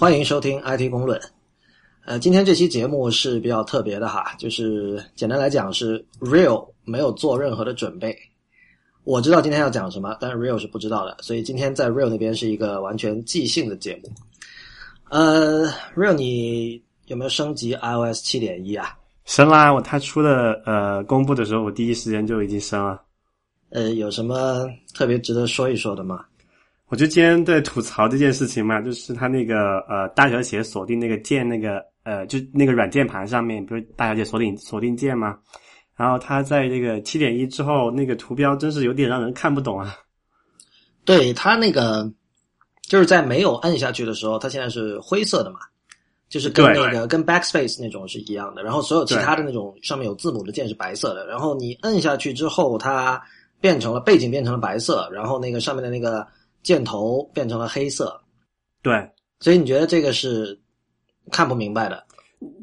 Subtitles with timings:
[0.00, 1.20] 欢迎收听 IT 公论。
[2.04, 8.16] 呃，今天这期节目是比较特别的哈，就是简单来讲是 Real 没有做任何的准备。
[9.02, 14.08] 我知道今天要讲什么，但是 Real 是不知道的，所以今天在 Real 那边是一个完全即兴的节目。
[15.10, 15.66] 呃
[15.96, 18.96] ，Real，你有没有升级 iOS 七点一啊？
[19.24, 19.74] 升啦！
[19.74, 23.02] 我他出的呃公布的时候，我第一时间就已经升了。
[23.70, 26.24] 呃，有什么特别值得说一说的吗？
[26.90, 35.36] 我就今天在吐槽这件事情嘛，就是他那个呃大小写锁定那个键那个呃就那个软键盘上面不是大小写锁定锁定键吗？
[35.96, 39.94] 然后它在这个七点一之后，那个图标真是有点让人看不懂啊。
[41.04, 42.10] 对它那个
[42.80, 45.58] 就是在没有按下去的时候，它现在是灰色的嘛，
[46.30, 48.62] 就是跟那个跟 Backspace 那种是一样的。
[48.62, 51.26] 然后所有其他的那种上面有字母的键是白色的。
[51.26, 53.20] 然后你摁下去之后，它
[53.60, 56.26] 变成了背景变成了白色，然后那个上面的那个。
[56.68, 58.20] 箭头变成了黑色，
[58.82, 58.92] 对，
[59.40, 60.54] 所以你觉得这个是
[61.32, 62.04] 看不明白的，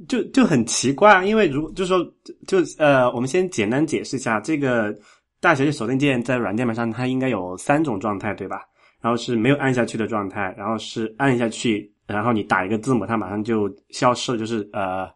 [0.08, 1.26] 就就很奇怪。
[1.26, 2.06] 因为如就说
[2.48, 4.96] 就呃，我们先简单解释一下，这个
[5.40, 8.62] 大小写锁定键在软件盘上它应该有三种状态，对吧？
[9.02, 15.10] 然后是没有按下去的状态，然后是按下去，然后你打一个字母，它马上就消失了，就是呃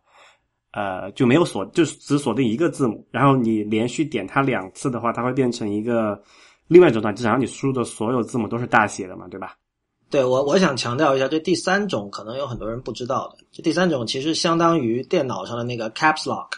[0.71, 3.07] 呃就没有锁，就只锁定一个字母。
[3.11, 6.19] 然后你连续点它两次的话，它会变成一个。
[6.69, 9.55] 另外一种呢，就想让你输入的所有字母都是大写的嘛，对吧？
[10.09, 13.43] 对我，我想强调一下，这第三种可能有很多人不知道的。
[13.51, 16.49] 这第三种其实相当于电脑上的那个 Caps Lock。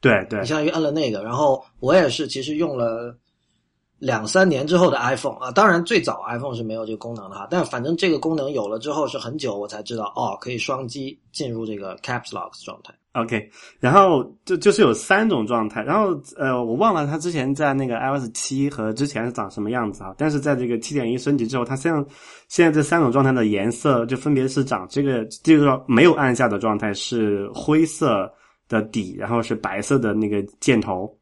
[0.00, 1.24] 对对，你相当于摁了那个。
[1.24, 3.16] 然后我也是，其实用了
[3.98, 7.46] 两三年之后的 iPhone 啊，当然最早 iPhone 是没有这个功能的哈。
[7.50, 12.94] 但反正这个功能有了之后，是很久我才知道哦，可以双击进入这个 Caps Lock 状态。
[13.12, 20.14] OK，然后就就是有三种状态，然后呃，我忘了它之前在那个 iOS 七和之前是长什么样子啊？
[20.16, 22.04] 但是在这个七点一升级之后，它现在
[22.48, 28.30] 现在这三种状态的颜色就分别是长这个，就是说没有按下的状态是灰色
[28.68, 31.12] 的底，然后是白色的那个箭头。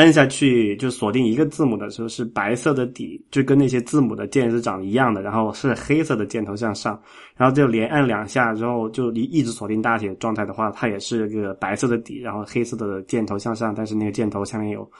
[0.00, 6.98] 摁下去就锁定一个字母的时候是白色的底，就跟那些字母的键是长一样的，然后是黑色的箭头向上，
[7.36, 14.90] 然后就连按两下之后就一一直锁定大写状态的话，它也是个白色的底，然后黑色的箭头向上，但是那个箭头下面有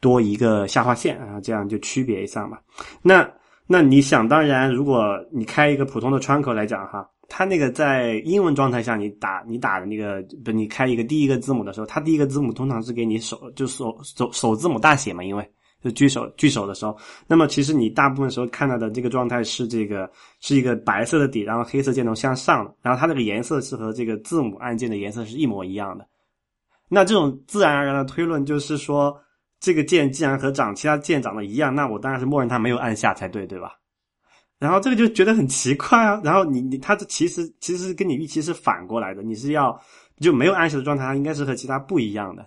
[0.00, 2.58] 多一个下划线然后，这样就区别一下嘛。
[3.00, 3.28] 那
[3.66, 7.08] 那你想当然，如果你开一个普通的窗口来讲哈。
[7.28, 15.48] 它那个在英文状态下，你打你打的那个不，你开一个第一个字母的时候，它第一个字母通常是给你首就首首首字母大写嘛，因为
[15.82, 16.96] 就句首句首的时候，
[17.26, 26.06] 那么其实你大部分时候看到的这个状态是这个是一个白色的底，然后黑色箭头向上，然后它这个颜色是和这个字母按键的颜色是一模一样的。
[26.88, 29.14] 那这种自然而然的推论就是说，
[29.60, 33.74] 这个键既然和长其他键长得一样，那我当然是默认它没有按下才对，对吧？
[34.58, 36.20] 然后这个就觉得很奇怪啊！
[36.24, 39.80] 然后你你它这其实其实跟你预期是反过来的，你是要
[40.20, 42.44] 就没有按下的状态，它应该是和其他不一样的。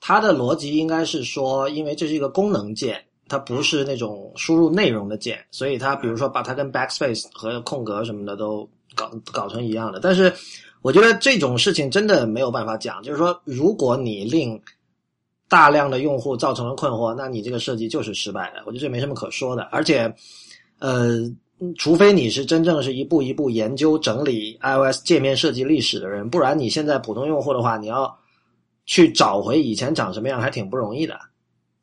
[0.00, 9.98] 它的逻辑应该是说，因为这是一个功能键，它不是那种输入内容的键，所以它比如说把它跟 backspace 和空格什么的都搞搞成一样的。
[9.98, 10.30] 但是
[10.82, 14.60] 我觉得这种事情真的没有办法讲，就是说如果你令
[15.48, 18.62] 大量的用户造成了困惑，那你这个设计就是失败的。
[18.66, 20.14] 我觉得这没什么可说的，而且。
[20.80, 21.30] 呃，
[21.76, 28.18] 除非你是真正是一步一步研究整理 iOS 界面设计历史的人，不然你现在普通用户的话，你要
[28.86, 31.20] 去找回以前长什么样还挺不容易的，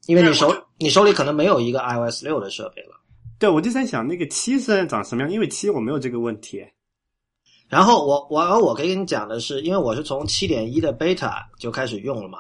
[0.07, 2.99] 因为你手你手里可能没有一个 iOS 六的设备了。
[3.37, 6.65] 对，我就在想那个七现在长什么样，因为七我没有这个问题。
[7.69, 12.39] 然后我我我可以跟你讲的是，因为我是从七点一的 beta 就开始用了嘛，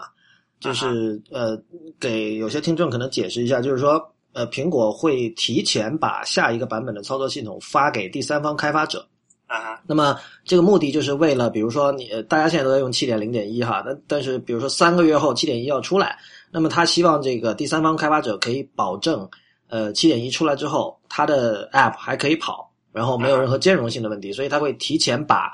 [0.59, 1.55] 就是呃，
[1.99, 4.11] 给有些听众可能解释一下，就是说。
[4.37, 9.03] 呃，苹果会提前把下一个版本的操作系统发给第三方开发者
[9.47, 9.81] 啊。
[9.87, 10.15] 那么
[10.45, 16.19] 这个目的就是为了，比如说你大家现在都在用七点零点一哈，那但是比如说三个月后七点一要出来，
[16.51, 19.27] 那么他希望这个第三方开发者可以保证，
[19.69, 25.51] 呃，七点一出来之后，他的 App 还可以跑，然后没有任何兼容性的问题，所以他会提前把。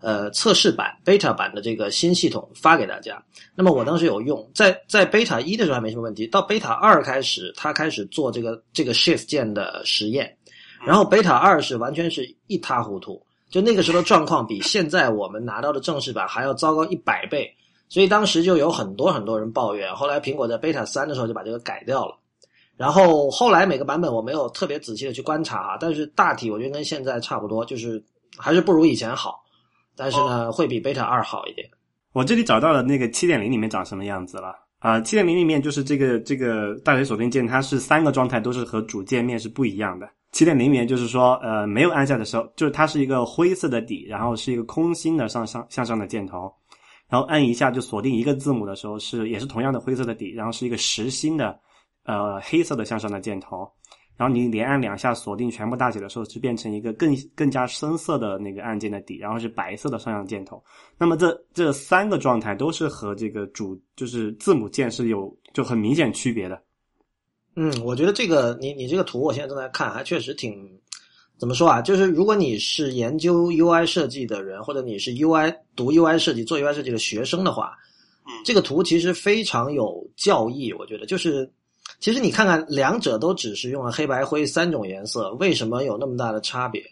[0.00, 3.20] 呃，测试版 beta 版的这个新系统发给大家。
[3.54, 10.36] 那么我当时有用，在在 beta 一的时候还没什么问题，到 beta 二开始，它开始做这个这个 shift 键的实验，
[10.84, 17.50] 然后 beta 二是完全是一塌糊涂，就那个时候的状况比现在我们拿到的正式版还要糟糕一百倍，
[17.88, 19.92] 所以当时就有很多很多人抱怨。
[19.96, 22.14] 后来苹果在 beta 三的时候就把这个改掉了，
[22.76, 28.04] 然后后来每个版本我没有特别仔细的去观察哈，但是大体我觉得跟现在差不多，就是
[28.36, 29.42] 还是不如以前好。
[29.96, 31.68] 但是呢，会比 Beta 二好一点。
[32.12, 35.00] 我这里找到了那个七点零里面长什么样子了啊？
[35.00, 40.08] 七点零里面就是这个这个大写锁定键，它是三个状态都是和主界面是不一样的。
[40.32, 46.52] 七点零里面就是说，呃，没有按下的时候，就是它是一个灰色的底，然后是一个空心的上上向上的箭头，
[47.08, 51.58] 然后按一下就锁定一个字母的时候是也是同样的灰色的底，然后是一个实心的
[52.04, 53.70] 呃黑色的向上的箭头。
[54.16, 60.62] 然后你连按两下锁定全部大写的时候，是变成一个更更加深色的那个按键的底，然后是白色的上向箭头。
[60.96, 66.58] 那么这这三个状态都是和这个主就是字母键是有就很明显区别的。
[67.56, 70.66] 嗯，我觉得这个你你这个图我现在正在看，还确实挺
[71.36, 71.82] 怎么说啊？
[71.82, 77.76] 就是如果你是研究 UI 设计的人，或者你是 UI 读 UI 设计做 UI 设计的学生的话，
[78.26, 80.72] 嗯，这个图其实非常有教义。
[80.72, 81.52] 我觉得就是。
[81.98, 86.82] 其实你看看，两者都只是用了黑白灰三种颜色，为什么有那么大的差别？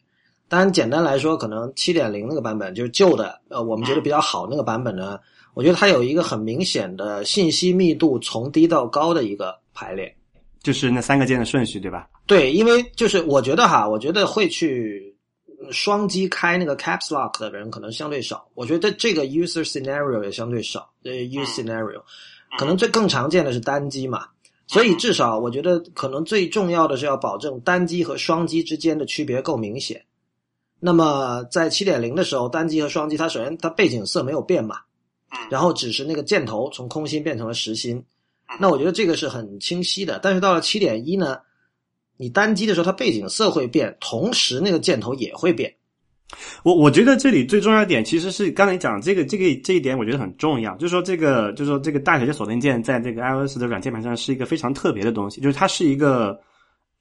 [0.49, 5.19] 当然，简单来说，可能七点零那个版本就是旧的，呃，我们觉得比较好那个版本呢，
[5.55, 10.15] 我觉得它有一个很明显的信息密度从低到高的一个排列，
[10.63, 12.09] 就是那三个键的顺序，对吧？
[12.27, 15.15] 对，因为就是我觉得哈，我觉得会去
[15.71, 22.01] 双击开那个 caps lock 的人可能相对少，我觉得这个 user scenario 也相对少，呃，use scenario
[22.59, 24.27] 可能最更常见的是单击嘛。
[24.67, 30.05] 所以至少我觉得可能最重要的是要保证单击和双击之间的区别够明显。
[30.81, 34.81] 那么在七点零的时候，单击和双击它首先它背景色没有变嘛，
[35.51, 38.05] 然后只是那个箭头从空心变成了实心，
[38.59, 40.19] 那我觉得这个是很清晰的。
[40.23, 41.39] 但是到了七点一呢，
[42.17, 45.75] 你单击的时候它背景色会变，同时那个箭头也会变。
[46.63, 50.75] 我我觉得这里最重要一点其实是刚才讲这个这个这一点，我觉得很重要。
[50.77, 56.39] 就是说这个就是说这个大小写锁定键在这个 iOS 的软键盘上是一个非常特别的东西，就是它是一个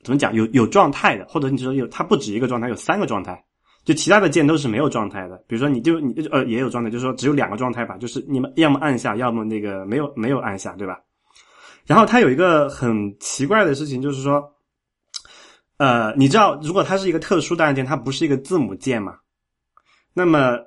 [0.03, 3.43] 怎么讲有有状态的，或者你说有它不止一个状态，有三个状态。
[3.85, 10.99] 就其他的键都是没有状态的，比如说你就你呃也有状态，就是说只有两个状态吧，就是你们要么按下，要么那个没有没有按下，对吧？
[11.85, 14.43] 然后它有一个很奇怪的事情，就是说。
[15.77, 19.15] 呃，你知道，如果它是一个特殊的按键，它不是一个字母键嘛？
[20.13, 20.57] 那么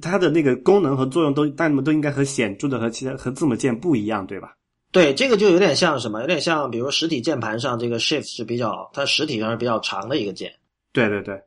[0.00, 4.54] 它的那个功能和作用都，但都应该和显著的和其他和字母键不一样，对吧？
[4.90, 6.22] 对，这个就有点像什么？
[6.22, 10.50] 有点像，比如实体键盘上这个 Shift 是比较，它实体上是比较长的一个键。
[10.92, 11.38] 对对对，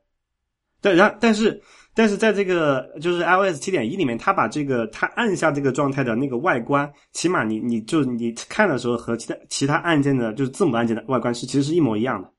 [0.80, 1.60] 但，然但是
[1.92, 12.30] 但是在这个就是 iOS 七点一里面，它把这个它按下这个状态的那个外观，起码你你就你看的时候和其他其他按键的，就是字母按键的外观是其实是一模一样的。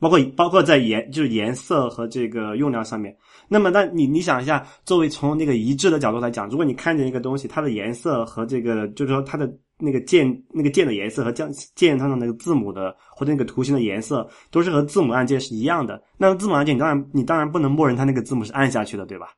[0.00, 3.14] 包括包括在颜就是颜色和这个用料上面，
[3.48, 19.32] 那么那你你想一下，作为从那个一致的角度来讲，如果你看见一个东西，它的颜色和这个就是说它的那个键那个键的颜色和键键上的那个字母的或者那个图形的颜色都是和字母按键是一样的，那字母按键你当然你当然不能默认它那个字母是按下去的，对吧？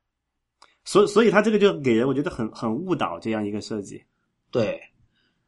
[0.84, 4.02] 所以所以它这个就给人我觉得很很误导这样一个设计。
[4.50, 4.80] 对，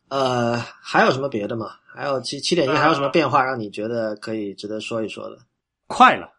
[0.08, 1.70] 呃，还有什么别的吗？
[1.94, 5.38] 还有七七点一还有什么变化让你觉得可以值得说一说的？
[5.88, 6.30] 快了，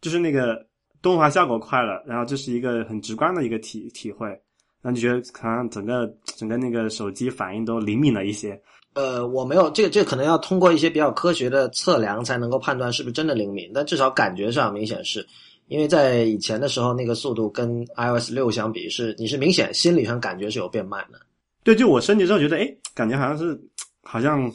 [0.00, 0.66] 就是那个
[1.02, 4.40] 动画效果快了，然后这是一个很直观的一个体体会，
[4.80, 8.58] 那你觉得可能整个整个那个手机反应都灵敏了一些。
[8.94, 15.26] 呃，我没有这个这个可能要通过一些比较科学的测量才能够判断是不是真的灵敏，但至少感觉上明显是，
[15.66, 21.18] 因为在以前的时候那个速度跟 iOS 六相比是你是明显心理上感觉是有变慢的。
[21.64, 23.60] 对，就我升级之后觉得，哎，感觉好像是。
[24.02, 24.50] 好像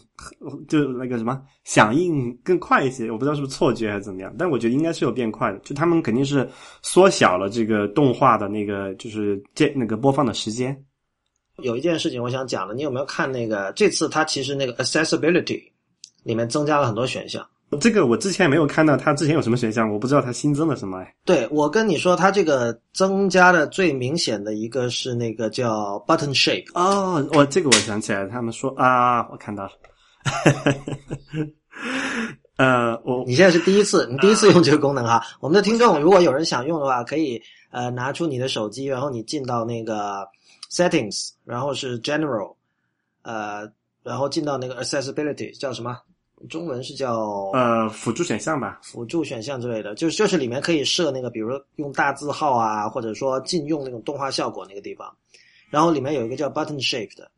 [0.67, 5.59] 就那个什么响应更快一些，我不知道是不是错觉还是怎么样，但我觉得应该是有变快的。
[5.59, 6.47] 就他们肯定是
[6.81, 10.77] 缩小了这个动画的那个就是这那个播放的时间。
[11.63, 15.63] 有一件事情我想讲的，你有没有看那个这次它其实那个 accessibility
[16.23, 17.47] 里面增加了很多选项。
[17.81, 21.05] 这个我之前没有看到，它之前有什么选项，我不知道它新增了什么。
[21.25, 26.65] 对我跟你说，它这个增加的最明显的一个是那个叫 button shape。
[26.73, 29.71] 哦，我这个我想起来他们说啊，我看到了。
[32.57, 35.21] 呃，我你现在是第一次，你第一次用这个功能哈。
[35.39, 40.25] 我们的听众如果有人想用的话，可以呃拿出你的手机，然后你进到那个
[40.71, 42.55] settings，然后是 general，
[43.23, 43.69] 呃，
[44.03, 45.99] 然后进到那个 accessibility 叫什么？
[46.49, 55.11] 中文是叫呃辅助选项吧，辅助选项之类的，就是就是里面可以设那个，比如说用大字号啊，或者说禁用那种动画效果那个地方，
[55.69, 57.29] 然后里面有一个叫 button shape 的，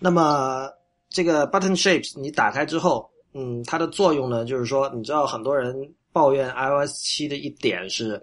[0.00, 0.68] 那么
[1.08, 8.20] 这个 button shapes 你打开之后，嗯，它的作用呢，就是说，你知道很多人抱怨 iOS 七的一点是，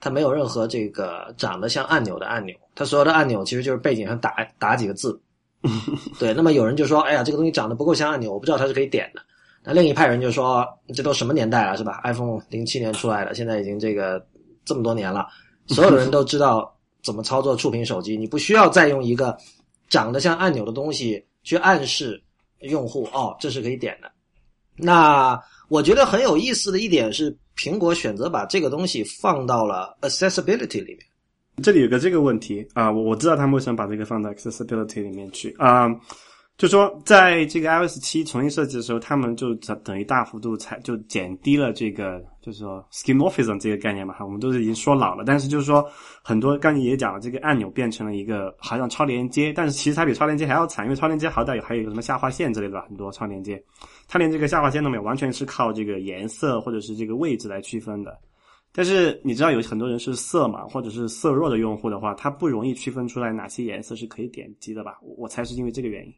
[0.00, 5.18] 它没有任何这个长得像按钮的按钮，它所有的按钮其实就是背景上打打几个字，
[6.20, 9.22] 对，那么有人就说，哎呀，这个东西长得不够像按钮，我不知道它是可以点的。
[9.66, 14.24] 那另一派人就说：“这都什么年代了，是吧？iPhone 零七年出来的，现在已经这个
[14.64, 15.26] 这么多年了，
[15.66, 19.36] 所有的人都知道怎么操作触屏手机，你不需要再用一个
[19.88, 22.22] 长得像按钮的东西去暗示
[22.60, 24.08] 用户哦，这是可以点的。
[24.76, 25.36] 那
[25.68, 30.98] 我觉得很有意思的一点是，苹果选择把这个东西放到了 accessibility 里面。
[31.60, 35.88] 这里有个这个问题啊，我我知道他们为什么把这个放到 accessibility 里面去啊。
[36.58, 45.86] 就说在这个 iOS 七重新设计的时候，他们就等于大幅度才就减低了这个就是说 schemorphism 这个概念嘛哈，我们都是已经说老了，但是就是说
[46.22, 53.62] 很多刚才也讲了，这个按钮变成了一个好像超连接，但是其实它比超连接还要惨，因为超连接好歹有还有一个什么下划线之类的很多超连接，
[54.08, 58.18] 它连这个下划线都没有，完全是靠这个颜色或者是这个位置来区分的。
[58.72, 64.98] 但是你知道有很多人是色盲或者是色弱的用户的话，他不容易区分出来哪些颜色是可以点击的吧？
[65.02, 66.14] 我猜是因为这个原因。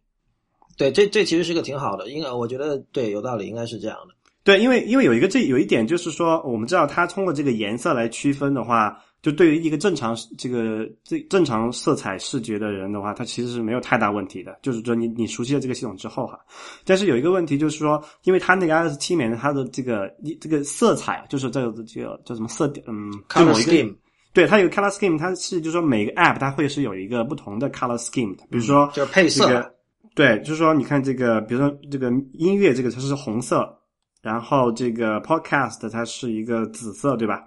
[0.78, 4.14] 对，这这其实是个挺好的，应该我觉得对，有道理，应该是这样的。
[4.44, 14.56] 对，因为因为有一个这有一点就是说，我们知道它通过这个颜色来区分的话，就对于一个正常这个这正常色彩视觉的人的话，它其实是没有太大问题的。
[14.62, 16.38] 就是说，你你熟悉了这个系统之后哈，
[16.86, 23.94] 但是有一个问题就是说，因为它那个 iOS 七里面它的这个一这个色彩，就是这个这个叫什么色嗯，color scheme，
[24.32, 29.74] 对，它有 color scheme，它是就是说每个 app 它会是有一个不同的 color scheme 的，比如说就是配色。
[30.18, 33.72] 对，就是说，你看这个，比如说这个音乐，这个它是红色，
[34.20, 37.44] 然后这个 podcast 它是一个紫色，对吧？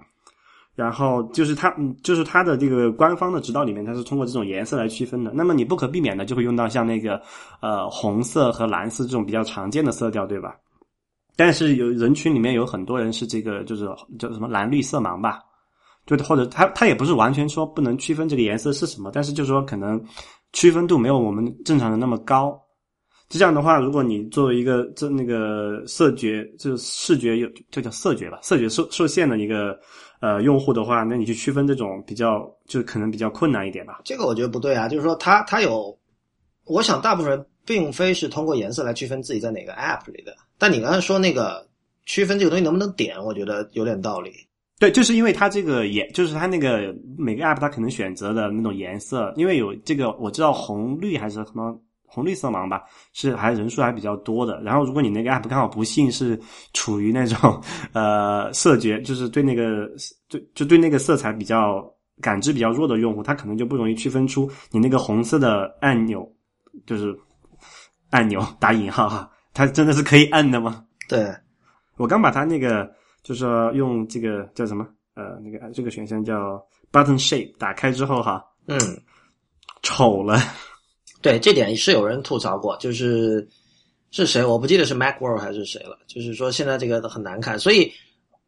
[0.74, 1.70] 然后就是它，
[2.02, 5.34] 就是它的这个官方的指导里面，它是通过这种颜色来区分的。
[5.36, 7.22] 那么你不可避免的就会用到像那个
[7.62, 10.56] 呃红色和蓝色这种比较常见的色调，对吧？
[11.36, 13.86] 但是有人群里面有很多人是这个就是
[14.18, 15.42] 叫什么蓝绿色盲吧？
[16.06, 20.02] 就或者他他也不是完全说不能区分这个颜色是什么，但是就是说可能。
[20.54, 22.62] 区分度没有我们正常的那么高，
[23.30, 29.80] 这样的话，如果你作为一个这那个色觉，就视觉有就叫色觉吧，色觉受受限的一个
[30.20, 34.02] 呃用户的话，那你去区分这种比较就可能比较困难一点吧。
[34.04, 35.98] 这个我觉得不对啊，就是说它它有，
[36.66, 41.66] 我想大部分人并非是通过颜色来区分自己在哪个 app 里的，但你刚才说那个
[42.06, 44.34] 区分这个东西能不能点，我觉得有点道理。
[44.82, 52.82] 对，就是因为它这个颜，就是它那个每个 app 它可能选择的那种颜色，因为有这个我知道红绿还是什么红绿色盲吧，
[53.14, 54.60] 是还人数还比较多的。
[54.64, 56.36] 然后如果你那个 app 刚好不幸是
[56.74, 57.62] 处于那种
[57.94, 59.88] 呃色觉，就是对那个
[60.28, 61.88] 对就对那个色彩比较
[62.20, 66.28] 感知比较弱的用户，他可能就不容易区分出你那个红色的按钮
[66.88, 67.16] 就是
[68.10, 70.84] 按钮打引号哈，它真的是可以按的吗？
[71.08, 71.32] 对，
[71.98, 72.92] 我刚把它那个。
[73.24, 78.80] 就是说用这个叫什么呃那个这个选项叫 button shape 打开之后哈，嗯，
[79.84, 80.40] 丑了。
[81.22, 83.48] 对，这点是有人吐槽过，就是
[84.10, 87.60] 是谁我不记得是 Macworld 还是谁了，就是说现在这个很难看。
[87.60, 87.92] 所以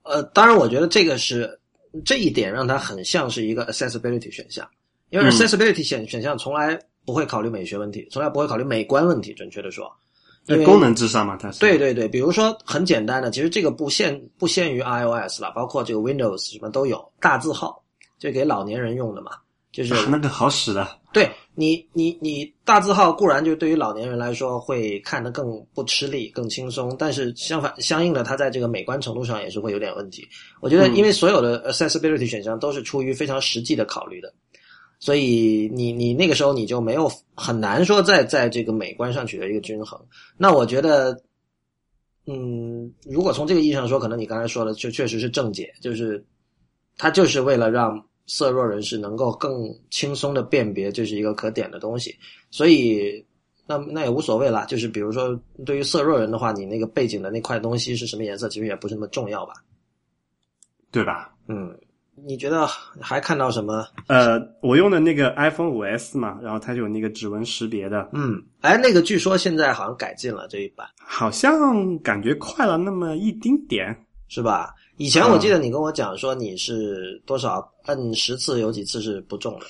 [0.01, 1.59] 呃，当然我觉得这个是
[2.03, 4.67] 这一点让它很像是一个 accessibility 选项，
[5.11, 9.89] 因为 accessibility 选选项从来不会考虑美学问题，从来不会考虑美观问题，准确的说。
[10.45, 17.81] 对功能至上嘛，它是对对对，比如说很简单的，其实这个不限不限于 iOS 了，包括这个 Windows 什么都有大字号，
[18.19, 19.31] 就给老年人用的嘛，
[19.71, 20.87] 就是那个好使的。
[21.13, 30.27] 对你你你大字号固然就对于老年人来说会看得更不吃力、更轻松，但是相反相应的，它在这个美观程度上也是会有点问题。
[30.59, 34.33] 我觉得，因为所有的 accessibility 选项都是出于非常实际的考虑的。
[35.03, 39.99] 所以你你那个时候你就没有很难说在在这个美观上取得一个均衡。
[40.37, 41.21] 那我觉得，
[42.25, 46.25] 嗯，如果从这个意义上说，可能你刚才说的就确实是正解，就是
[46.97, 52.17] 它就是为了让色弱人士能够更轻松的辨别这是一个可点的东西。
[52.49, 53.25] 所以
[53.67, 59.51] 那那也无所谓了，就是比如说对于色弱人的话，你那个背景的那块东西是什么颜色，其实也不是那么重要吧？
[60.91, 61.35] 对吧？
[61.49, 61.77] 嗯。
[62.15, 62.67] 你觉得
[63.01, 63.85] 还看到什么？
[64.07, 68.09] 呃，我用的那个 iPhone 五 S 嘛，然后它就有那个指纹识别的。
[68.13, 73.95] 嗯，哎，那个据说现在好像改进了这一版，好像感觉快了那么一丁点，
[74.27, 74.73] 是吧？
[74.97, 79.65] 以前我记得你跟我讲说你是多少摁十次有几次是不中的。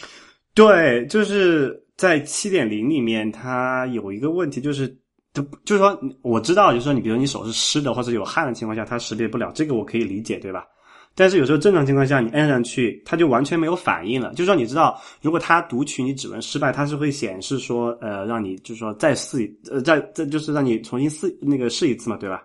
[0.54, 4.88] 对，就是在七点零里面，它有一个问题，就是
[5.34, 10.66] 就就是说我知道，就是说你比如你手是湿的或者有汗的情况下，它识别不了，这个我可以理解，对吧？
[11.16, 14.32] 但是有时候正常情况下，你按上去，它就完全没有反应了。
[14.32, 22.42] 就是说，你知道，如果它读取你指纹失败，它是会显示说，呃，让你就是说再试，呃，再再就是让你重新试那个试一次嘛，对吧？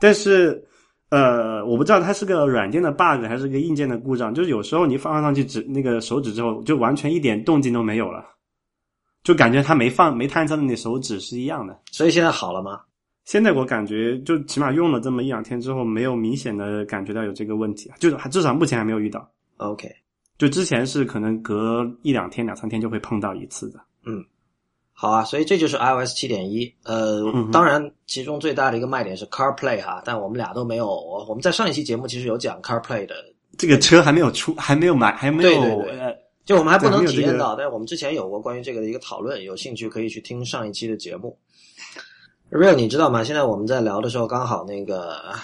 [0.00, 0.60] 但是，
[1.10, 4.34] 呃，我不知道它是个软件的 bug 还是个硬件的故障。
[4.34, 8.24] 就是有时候你放上去指那个手指之后，就完全一点动静都没有了，
[9.22, 11.80] 就感觉它没放没探测的你手指是一样的。
[11.92, 12.80] 所以现在好了吗？
[13.28, 19.30] 现在我感觉，就起码用了这么一两天之后，没有明显的感觉到有这个问题，就是至少目前还没有遇到。
[19.58, 19.86] OK，
[20.38, 23.78] 就之前是可能隔一两天、两三天就会碰到一次的。
[24.06, 24.24] 嗯，
[24.94, 26.74] 好啊，所以这就是 iOS 七点一。
[26.84, 30.88] 呃，当然其中最大的一个卖点是 CarPlay 哈，但我们俩都没有。
[31.28, 33.14] 我们在上一期节目其实有讲 CarPlay 的，
[33.58, 35.50] 这个车还没有出，还没有买，还没有。
[35.50, 41.38] 对对对，就我们还不能体验到，但是我们之前有过关于这个的一个讨论，有兴趣可以去听上一期的节目。
[42.50, 43.22] Real，你知道吗？
[43.22, 45.34] 现在我们在聊的时候，刚好那个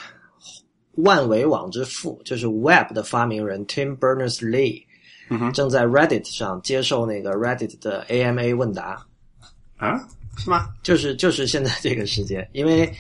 [0.93, 4.83] 万维网之父，就是 Web 的发明人 Tim Berners-Lee，
[5.29, 9.05] 嗯正在 Reddit 上接受那个 Reddit 的 AMA 问答。
[9.77, 10.01] 啊，
[10.39, 10.69] 是吗？
[10.83, 12.91] 就是就是现在这个时间，因为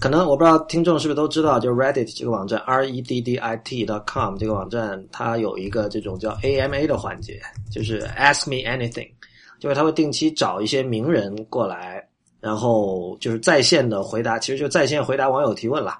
[0.00, 7.38] 可能我不知道听众是不是都知道，就 Reddit 这个网站 R E D D I T dot com 这个网站，它有一个这种叫 AMA 的环节，
[7.70, 9.10] 就是 Ask Me Anything，
[9.60, 12.08] 就是它会定期找一些名人过来，
[12.42, 15.98] 然后就是在线的回答，其实就在线回答网友提问了。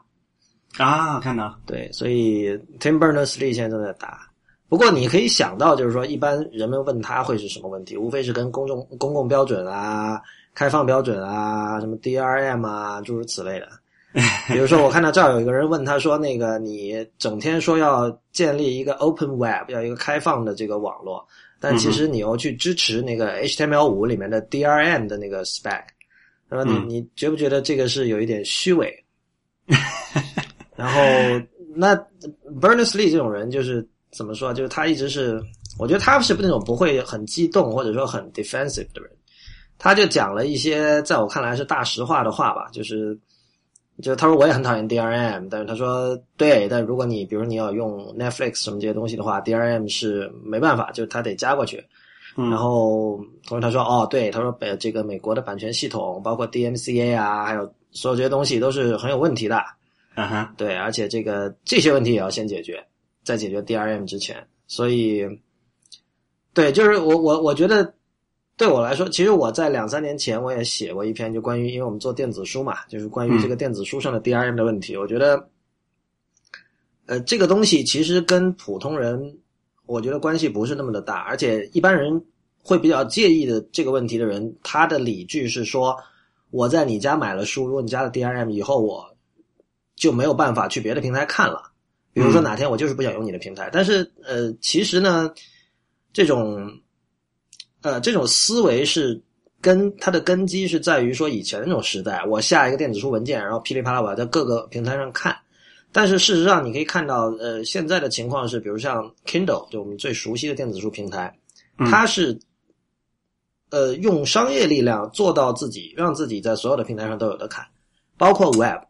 [0.76, 4.28] 啊，看到对，所以 Tim Berners-Lee 现在正在答。
[4.68, 10.20] 不过你可以想到，就是说，一般人们问他会是什么问题，无非是跟公众公共标准啊、
[10.54, 13.68] 开放标准啊、什么 DRM 啊诸如此类的。
[14.48, 21.26] 比如说，我看到这儿有一个人问他说：“那个你整天说要建立一个 Open Web，要一个开放的这个网络，
[21.58, 25.82] 但其实你又去支持那个 HTML5 里面的 DRM 的那个 spec，
[26.52, 28.92] 那么你你觉不觉得这个是有一点虚伪？”
[30.76, 31.00] 然后，
[31.74, 31.94] 那
[32.60, 33.86] Berners-Lee 这种人就是。
[34.14, 34.52] 怎么说？
[34.52, 35.42] 就是他一直是，
[35.78, 39.10] 我觉得他是那种不会很激动或者说很 defensive 的人。
[39.78, 43.18] 他就讲了一些在我看来是大实话的话吧，就是，
[44.02, 51.82] 就他说我也很讨厌 DRM，但是他说对，但如果你比如你要用 Netflix 什么这些东西的话，DRM 是没办法，就是他得加过去。
[52.34, 59.56] 然后同时他说哦，对，他说呃这个美国的版权系统，包括 DMCA 啊，还有所有这些东西都是很有问题的。
[60.14, 62.84] 啊哈，对，而且这个这些问题也要先解决。
[63.24, 65.24] 在解决 DRM 之前，所以，
[66.52, 67.94] 对，就是我我我觉得，
[68.56, 74.96] 对我来说，其实我在两三年前我也写过一篇，就关于，因为我们做电子书嘛，就是关于这个电子书上的 DRM 的问题。
[74.96, 75.48] 我觉得，
[77.06, 79.38] 呃，这个东西其实跟普通人，
[79.86, 82.24] 我觉得关系不是那么的大，而且一般人
[82.62, 85.96] 会比较介意的这个问题的人，他的理据是说，
[86.50, 89.04] 我在你家买了书，如果你加了 DRM 以后，我
[89.96, 91.70] 就没有办法去别的平台看了。
[92.12, 95.32] 比如说哪天我就是不想用你的平台，但是呃，其实呢，
[96.12, 96.70] 这种
[97.80, 99.20] 呃这种思维是
[99.60, 105.36] 根它的根基是在于说以前那种时代，我下一个电子书文件，然后噼里啪啦我要在各个平台上看。
[105.92, 111.32] 但是事实上你可以看到，呃，现在的情况是，比如像 Kindle，就我们最熟悉的电子书平台，
[111.78, 112.38] 它是
[113.70, 117.64] 呃用商业力量做到自己让自己在所有的平台上都有的看，
[118.16, 118.82] 包括 Web。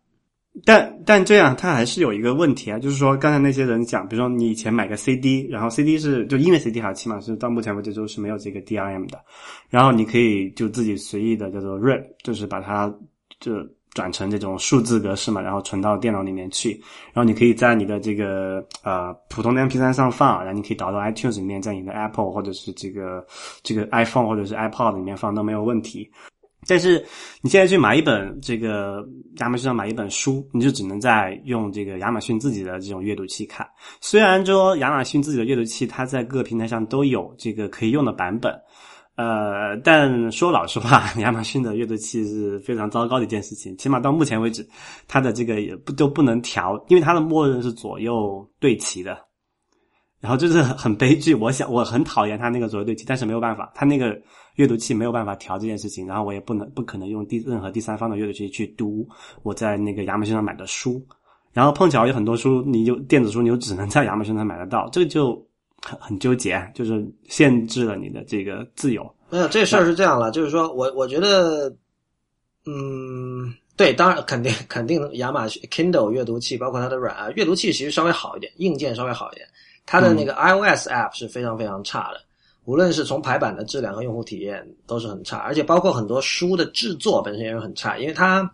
[0.67, 9.19] 但但这样，它还是有一个问题啊，就是说刚才那些人讲，比如说你以前买个 CD，然后 CD 是就音乐 CD 哈，起码是到目前为止都是没有这个 DRM 的，
[9.71, 12.95] 然后你可以就自己随意的叫做 rip，就是把它
[13.41, 16.71] 就转成这种数字格式嘛，然后存到电脑里面去，
[17.13, 23.25] 然后你可以在你的这个呃普通的 MP3 上放，然后你可以导到 iTunes 里面，在你的 Apple 或者是这个
[23.63, 26.11] 这个 iPhone 或者是 iPod 里面放都没有问题。
[26.69, 27.05] 但是
[27.41, 29.05] 你现在去买一本这个
[29.39, 33.69] 亚马逊上买一本书，你就只能在用这个亚马逊自己的这种阅读器看。
[34.01, 38.55] 虽然说亚马逊自己的阅读器它在各个平台上都有这个可以用的版本，
[39.16, 43.77] 呃，但说老实话， 亚马逊的阅读器是非常糟糕的一件事情。
[43.77, 44.66] 起码到目前为止，
[45.07, 49.18] 它的这个也不都不能调，因为它的默认是左右对齐的。
[50.20, 51.35] 然后就是很很悲剧。
[51.35, 54.20] 我想我很讨厌它那个左右对齐，但是没有办法，它那个。
[54.57, 59.09] 阅读器没有办法调这件事情，然后我也不能不可能用第任何第三方的阅读器去读
[59.42, 61.03] 我在那个亚马逊上买的书，
[61.55, 65.42] 然后碰巧有很多书，你就电子书你就只能在亚马逊上买得到，这个就
[65.85, 69.14] 很很纠结，就是限制了你的这个自由。
[69.31, 71.75] 没有这事儿是这样了，就是说我我觉得，
[72.66, 79.47] 嗯，对，当然肯定 肯定亚马逊 Kindle 阅读器，包括它的软阅读器其实稍微好一点，硬件稍微好一点，
[79.87, 82.21] 它的那个 iOS app 是非常非常差的。
[82.64, 88.49] 无论是从排版的质量和用户体验都是很差，而且包括很多书的制作本身也是很差，因为它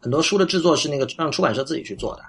[0.00, 2.22] 很多书的制作是那个让出版社自己去做的。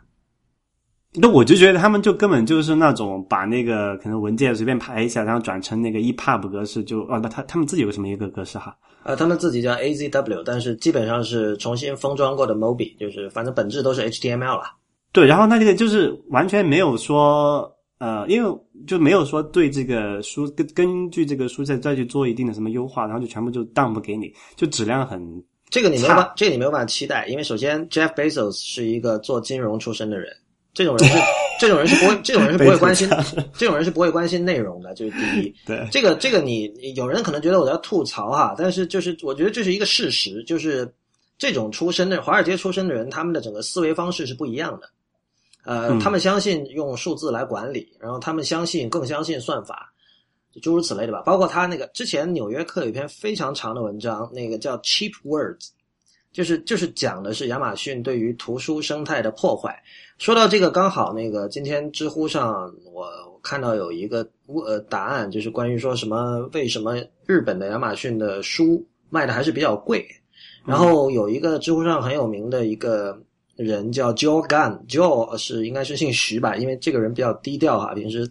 [1.17, 8.75] 那我就觉得他们就根本就是那种把那个可能文件随便排一下，然后转成那个 EPUB 格式就啊，那他他们自己有什么一个格式哈？
[9.03, 14.63] 呃，他们自己叫 AZW，但是基本上是重新封装过的 MOBI，就是反正本质都是 HTML 了。
[15.11, 17.71] 对，然后那这个就是完全没有说。
[17.97, 30.27] 呃，因为就没有说对这个书根根据这个书再再去做一定的什么优化，然后就全部就 dump 给你，就质量很这个你没有办，这个你没有办法期待，因为首先 Jeff Bezos 是一个做金融出身的人，
[30.75, 31.17] 这种人是
[31.57, 33.09] 这种人是不会，这种人是不会关心，
[33.57, 35.55] 这种人是不会关心内容的，这是第一。
[35.65, 40.93] 对，这个这个你有人可能觉得我在吐槽哈，但是就是我觉得这是一个事实，就是
[41.37, 44.89] 这种出身的华尔街出身的人，他们的整个思维方式是不一样的。
[45.63, 49.91] 呃，他们相信用数字来管理，然后他们相信更相信算法，
[50.61, 51.23] 诸如此类的吧。
[51.25, 55.69] 包括他那个之前《纽约客》有一篇非常长的文章，那个叫 Cheap Words。
[56.31, 59.81] 就是就是讲的是亚马逊对于图书生态的破坏。
[60.17, 63.05] 说到这个，刚好那个今天知乎上我
[63.43, 70.05] 看到有一个呃答案，就是关于说什么为什么日本的亚马逊的书卖的还是比较贵。
[70.65, 73.21] 然后有一个知乎上很有名的一个
[73.57, 78.21] 人叫 Joe Gun，Joe 是应该是姓徐吧，因为这个人比较低调哈，平时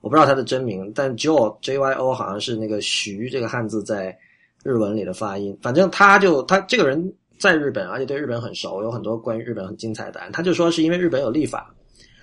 [0.00, 4.16] 我不知道他的真名，但 Joe J Y O 好像是那个徐这个汉字在
[4.62, 5.58] 日文里的发音。
[5.60, 7.12] 反正他就他这个人。
[7.42, 10.30] 在日本，而且对日本很熟，有很多关于日本很精彩的案。
[10.30, 11.74] 他就说是因为日本有立法，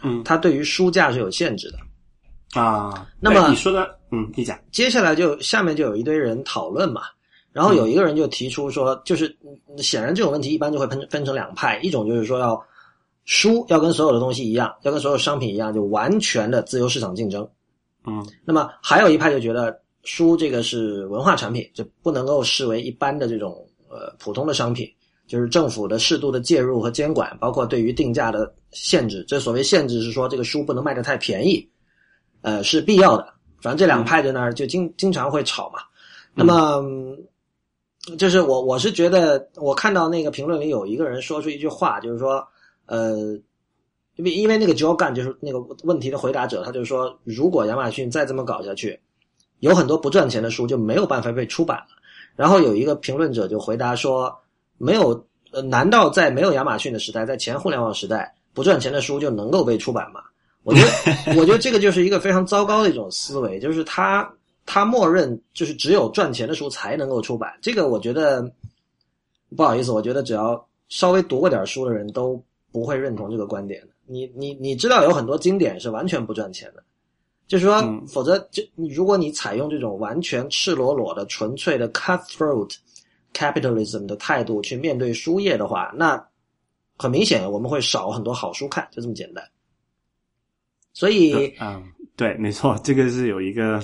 [0.01, 3.05] 嗯，他对于书价是有限制的啊。
[3.19, 4.57] 那么你说的，嗯，你讲。
[4.71, 7.01] 接下来就下面就有一堆人讨论嘛，
[7.51, 9.37] 然后有一个人就提出说，就是
[9.79, 12.57] 显然这种问题一般就会分分成两派，一种就是说要
[13.25, 17.45] 书要跟所有的东西一样，要跟所有商品一样，就完全的自由市场竞争，
[18.07, 18.25] 嗯。
[18.45, 24.89] 那么还有一派就觉得书这个是文化产品，就不能够视为一般的这种呃普通的商品。
[25.29, 29.23] 就是政府的适度的介入和监管，包括对于定价的限制。
[29.27, 31.69] 这所谓限制是说，这个书不能卖的太便宜，
[32.41, 33.31] 呃，是必要的。
[33.61, 35.81] 反正这两派在那儿就经经常会吵嘛。
[36.33, 36.83] 那么，
[38.17, 42.43] 就是我我是觉得，我看到那个评论里有一个人说出一句话，就是说，
[42.87, 43.37] 呃，
[44.15, 48.99] 因为因为那个 Joe Gun 就是那个问题的回答者，他就是说，如果亚马逊再这么搞下去，
[49.59, 51.85] 有很多不赚钱的书就没有办法被出版了。
[52.35, 54.35] 然后有一个评论者就回答说。
[54.79, 60.21] 没有，呃，难道在没有亚马逊的时代，在前互联网时代，不赚钱的书就能够被出版吗？
[60.63, 64.27] 我觉得， 我觉得这个就是一个非常糟糕的一种思维，就是他
[64.65, 67.51] 他默认就是只有赚钱的书才能够出版。
[67.61, 68.49] 这个我觉得
[69.55, 73.87] 不好意思，我觉得只要稍微读过点书的人都不会认同这个观点的。
[74.05, 76.81] 你你你知道有很多经典是完全不赚钱的，
[77.47, 82.75] 就是说，否则就如果你采用这种完全赤裸裸的、纯粹的 cutthroat。
[83.33, 86.23] Capitalism 的态度去面对书业的话，那
[86.97, 89.43] 很明显我们会少很多好书看，就这么简单。
[90.93, 91.81] 所以，嗯，
[92.17, 93.81] 对，没错，这个是有一个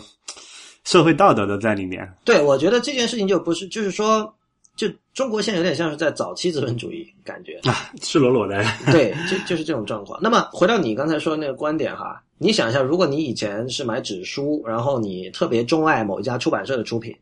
[0.84, 2.12] 社会道德的在里面。
[2.25, 4.36] 对，我觉得这件事情就不是，就是说，
[4.75, 8.62] 就中国现在有点像是在早期资本主义感觉啊，赤裸裸的。
[8.91, 10.19] 对，就就是这种状况。
[10.21, 17.15] 那么回到你刚才说的那个观点哈，你想一下，如果你以前是买纸书，然后你特别钟爱某一家出版社的出品。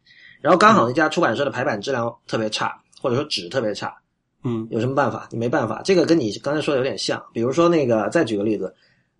[0.43, 3.95] 然后刚好那家出版社的排版质量特别差，或者说纸特别差，
[4.43, 5.25] 嗯，有什么办法？
[5.31, 5.81] 你没办法。
[5.85, 7.23] 这个跟你刚才说的有点像。
[7.31, 8.65] 比如说那个，再举个例子，《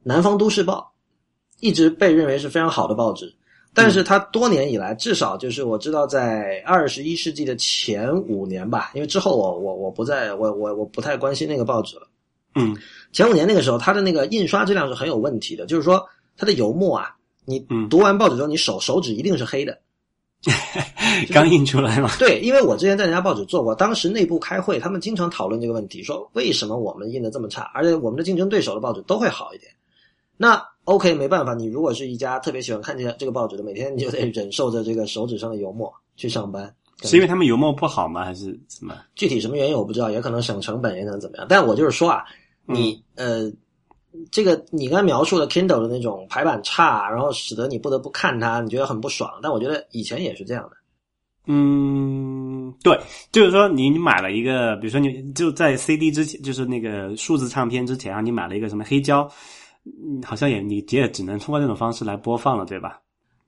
[0.03, 0.91] 南方都市报》
[1.65, 3.33] 一直被认为是非常好的报纸，
[3.73, 12.07] 但是它多年以来，至少就是我知道，在二十一世纪的前五年吧，因为之后我我我不在我我我不太关心那个报纸了。
[12.55, 12.75] 嗯，
[13.13, 16.05] 前五年那个时候，它的那个印刷质量是很有问题的，就是说
[16.35, 19.79] 它的油墨啊，你读完报纸之后，你手手指一定是黑的。
[21.31, 22.09] 刚印出来嘛？
[22.19, 29.71] 对，因为我之前在人家报纸做过，当时内部开会，他们经常讨论这个问题，说为什么我们印的这么差，而且我们的竞争对手的报纸都会好一点。
[30.35, 36.73] 那 OK，没办法，你如果是一家特别喜欢看这这个报纸的，每天你就得忍受着这个手指上的油墨去上班。
[37.03, 38.25] 是因为他们油墨不好吗？
[38.25, 38.95] 还是什么？
[39.15, 41.45] 具体什么原因我不知道，也可能省成本，也可能怎么样。
[41.47, 42.23] 但我就是说啊，
[42.65, 43.51] 你呃。
[44.31, 49.29] 这个你刚才描述的 Kindle 的那种排版差，然后使得你不得不看它，你觉得很不爽。
[49.41, 50.71] 但我觉得以前也是这样的。
[51.47, 52.99] 嗯，对，
[53.31, 59.29] 就是说你你买了一个，比如说你就在 CD 之前，就是那个数字唱片之前啊，你买了一个什么黑胶，
[60.25, 62.99] 好像也你也只能通过这种方式来播放了，对吧？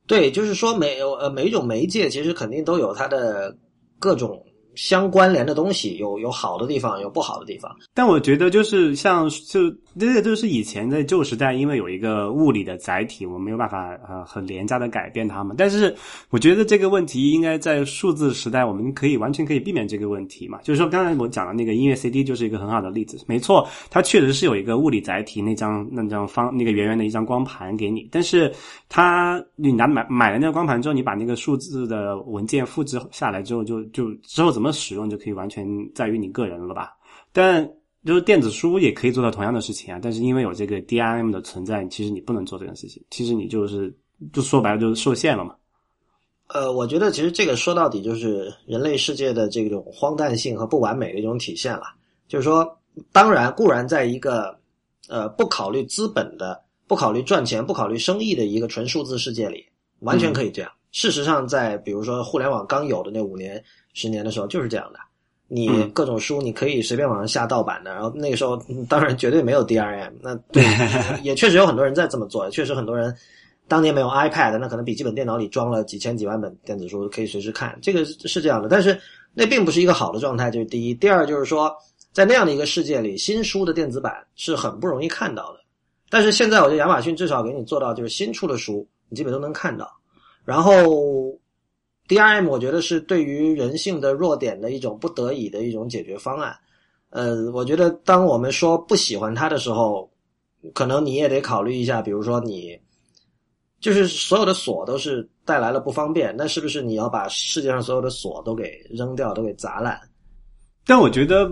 [0.08, 3.56] 对，就是说每呃每一种媒介其实肯定都有它的
[4.00, 4.44] 各种。
[4.76, 7.76] 相关联的东西有有好的地方，有不好的地方。
[7.94, 15.56] 但我觉得就是像就这个就是以前在旧时代，因为有一个物理的载体，我没有办法呃很廉价的改变它们。
[15.58, 15.96] 但是
[16.30, 20.60] 我觉得这个问题应该在数字时代，我们可以完全可以避免这个问题嘛。
[20.64, 23.18] 就是说刚才我讲的那个音乐 CD 就是一个很好的例子。
[23.28, 28.08] 没错，它确实是有一个物理载体，那张那张方那个圆圆的一张光盘给你。
[28.12, 28.54] 但是
[28.90, 34.65] 它你拿买买了那个光盘之后，你把那个数字的文件复制下来之后，就就之后怎么。
[34.66, 36.98] 怎么使用就可以完全在于你个人了吧？
[37.32, 37.72] 但
[38.04, 40.00] 就是电子书也可以做到同样的事情啊。
[40.02, 43.04] 但是因为有这个 DRM 的存在，其实你不能做这件事情。
[43.12, 43.96] 其实你就是
[44.34, 45.56] 就说白了就是受限了嘛。
[46.48, 51.84] 呃，我觉得其实这个说到底就是人类世界的这种荒诞性和不完美的一种体现了。
[52.28, 52.76] 就是说，
[53.12, 54.58] 当然固然在一个
[55.08, 59.64] 呃不考虑资本的不考虑赚钱、不考虑生意的一个纯数字世界里，
[60.00, 60.72] 完全可以这样。
[60.92, 63.62] 事实上，在比如说互联网刚有的那五年、
[63.96, 65.00] 十年的时候，就是这样的。
[65.48, 70.64] 你各种书你可以随便网上下盗版的，然后那个时候当然绝对没有 DRM，那对
[71.22, 73.16] 也确实有很多人在这么做，确实很多人
[73.68, 78.68] 当年没有 iPad，那可能笔记本电脑里装了几千几万本电子书可以随时看，这个是这样的。
[78.68, 79.00] 但是
[79.36, 80.96] 那并不是一个好的状态，这是第一。
[80.96, 81.72] 第二就是说，
[82.12, 85.60] 在那样的一个世界里，新书的电子版是很不容易看到的。
[86.10, 89.88] 但是现在我觉得亚马逊至少给你做到，就是新出的书你基本都能看到，
[90.44, 91.40] 然后。
[92.08, 96.56] DRM 我觉得是对于人性的弱点的一种不得已的一种解决方案。
[97.10, 100.10] 呃，我觉得当我们说不喜欢它的时候，
[100.74, 102.78] 可能你也得考虑一下，比如说你
[103.80, 110.00] 就是所有的锁都是带来了不方便，那是不是你要把世界上所有的锁都给扔掉，都给砸烂？
[110.86, 111.50] 但我觉得。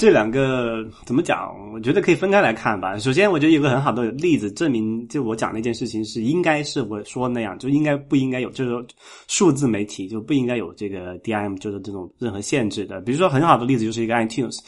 [0.00, 1.54] 这两个怎么讲？
[1.74, 2.96] 我觉得可以分开来看吧。
[2.96, 8.86] 首先，我觉得有个很好的例子证明，就我讲那件事情是应该是我说那样，就应该不应该有，就是
[9.28, 12.98] 数字媒体就不应该有这个 DM，就是这种任何限制的。
[13.02, 14.58] 比如说，很好的例子就是一个 iTunes，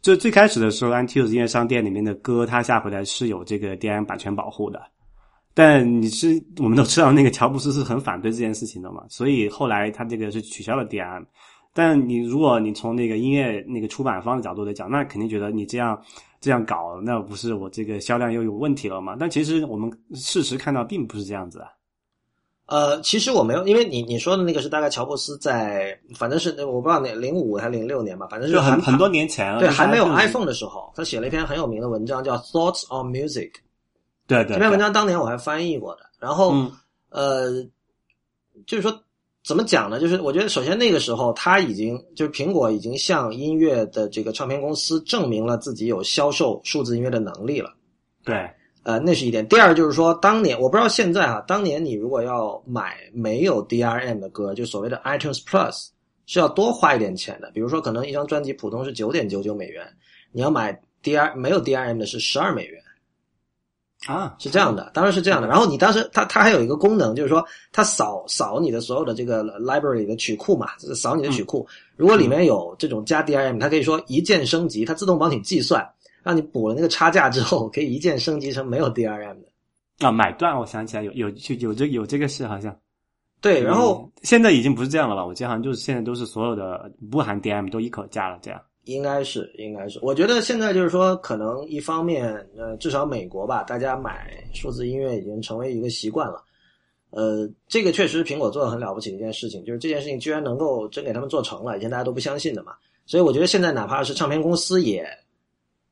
[0.00, 4.80] 就最开始的时候，iTunes 音乐商店里面的歌，它下回来是有这个 DM 版权保护的。
[5.52, 11.26] 但你是我们都知道，那个乔布斯是很反对这件事情的嘛，所以后来他这个是取消了 DM。
[11.78, 15.96] 但你如果你从那个音乐那个出版方的角度来讲，那肯定觉得你这样
[16.40, 19.16] 这样搞，那不是我这个销量又有问题了吗？
[19.16, 21.68] 但其实我们事实看到并不是这样子啊。
[22.66, 33.52] 呃，其实我没有，因为你你说的那个是大概乔布斯在，反正是我不知道那零五还是零六年吧，反正是很很多年前了，对，还没有 iPhone 的时候，他写了一篇很有名的文章叫《Thoughts on Music》。
[34.26, 36.00] 对对，这篇文章当年我还翻译过的。
[36.18, 36.52] 然后
[37.10, 37.62] 呃，
[38.66, 39.00] 就是说。
[39.48, 39.98] 怎么讲呢？
[39.98, 47.72] 就是我觉得，首先那个时候，他已经就是苹果已经向音乐的这个唱片公司证明了自己有销售数字音乐的能力了。
[48.22, 48.46] 对，
[48.82, 49.48] 呃，那是一点。
[49.48, 55.88] 第二就是说，当年我不知道现在啊，当年你如果要买没有 DRM 的歌，就所谓的 iTunes Plus，
[56.26, 57.50] 是要多花一点钱的。
[57.54, 59.82] 比如说，可能一张专辑普通是九点九九美元，
[60.30, 62.78] 你要买 DR 没有 DRM 的是十二美元。
[64.08, 65.46] 啊，是这样的，当然是这样的。
[65.46, 71.66] 然后你当时，它它还有一个功能，就是说它扫扫你的所有的这个 library 的曲库嘛，扫你的曲库。
[71.94, 75.86] 如果里面有这种加 DRM，它可以说一键升级，它自动帮你计算，
[76.22, 80.06] 让你补了那个差价之后，可以一键升级成没有 DRM 的。
[80.06, 82.74] 啊，买断，我想起来有有就有这有这个事，好像。
[83.42, 85.26] 对，然后现在已经不是这样了吧？
[85.26, 88.58] 我记得好像就是现在都是所有的不含 DRM 都一口价了，这样。
[88.84, 89.98] 应该是，应该是。
[90.02, 96.42] 我觉得现在就是说，可能一方面，呃，至少美国吧，大家买数字音乐已经成为一个习惯了。
[97.10, 102.74] 呃，这个确实苹果做的很了不起的一件事情，就是这件事情居然能够真给他们做成了，以前大家都不相信的嘛。
[103.06, 105.06] 所以我觉得现在哪怕是唱片公司也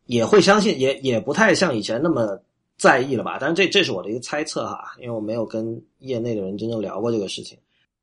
[0.04, 2.38] 也会相信，也也不太像以前那么
[2.76, 3.38] 在意了吧。
[3.40, 7.58] 但是，这这是我的一个猜测哈，因为我没有跟业内的人真正聊过这个事情。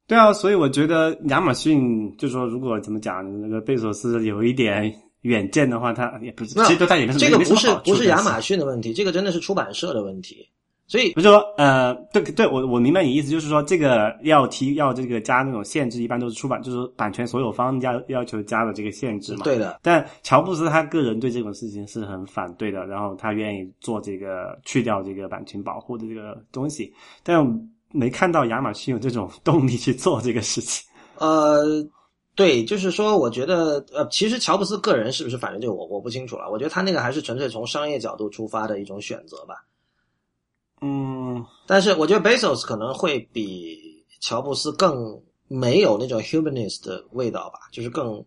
[0.05, 10.47] 对啊，所以我觉得亚马逊就说，如果怎么讲，那个贝索斯有一点远见的话，他也不是，其实他也是这个不是不是亚马逊的问题，这个真的是出版社的问题。
[10.85, 19.45] 所以不是说呃，对对，我我明白你意思，就是说这个要提要这个加那种限制，一般都是出版就是版权所有方要要求加的这个限制嘛。
[19.45, 19.79] 对的。
[19.81, 27.69] 但乔布斯他个人对这种事情是很反对的，然后他愿意做这个去掉这个版权保护的这个东西，但。
[27.93, 30.83] 没看到亚马逊有这种动力去做这个事情。
[31.19, 31.63] 呃，
[32.35, 36.49] 对，就是说，我觉得，呃，其实乔布斯个人是不是反正这个我我不清楚了。
[36.49, 39.63] 我觉得他那个还是纯粹从商业角度出发的一种选择吧。
[40.81, 48.25] 嗯，但是我觉得 Bezos 可能会比乔布斯更没有那种 humanist 的味道吧，就是更，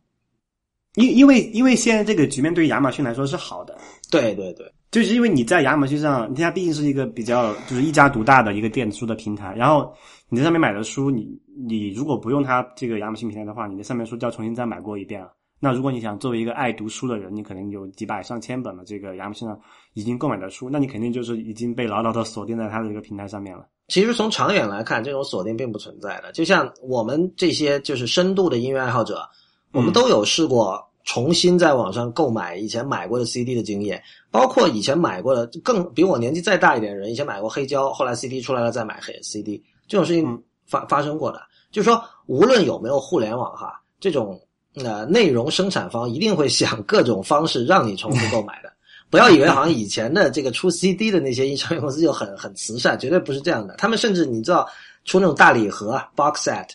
[0.95, 3.77] 因因为因为现在这个局面对于亚马逊来说是好的。
[4.11, 4.73] 对对对。
[4.97, 9.93] 就是因为你在亚马逊上，它毕竟是一个比较就是一家独大的一个电子书的平台，然后
[10.31, 15.31] 你在上面买的书，你你如果不用它这个亚马逊平台的话，你的上面书就要重新再买过一遍了。
[15.61, 19.61] 那如果你想作为一个爱读书的人，你可能有几百上千本的这个亚马逊上
[19.93, 23.67] 已经购买的书，那你肯定就是已经被牢牢的锁定在它的这个平台上面了。
[23.89, 26.33] 其实从长远来看，这种锁定并不存在的。
[26.33, 29.29] 就像我们这些就是深度的音乐爱好者，
[29.73, 30.83] 我们都有试过。
[31.07, 41.41] 重新在网上购买以前买过的 CD 的经验，包括以前买过的更比我年纪再大一点的人，以前买过黑胶，后来 CD 出来了再买黑 CD，这种事情发发生过的。
[41.71, 44.41] 就是说，无论有没有互联网哈，这种
[44.75, 48.73] 呃内容生产方一定会想各种方式让你重复购买的。
[49.09, 53.77] 不要以为好像以前的这个出 CD 的那些音唱公司就很 很慈善，绝对不是这样的。
[53.77, 54.69] 他们甚至你知道
[55.05, 56.69] 出那种大礼盒 box set，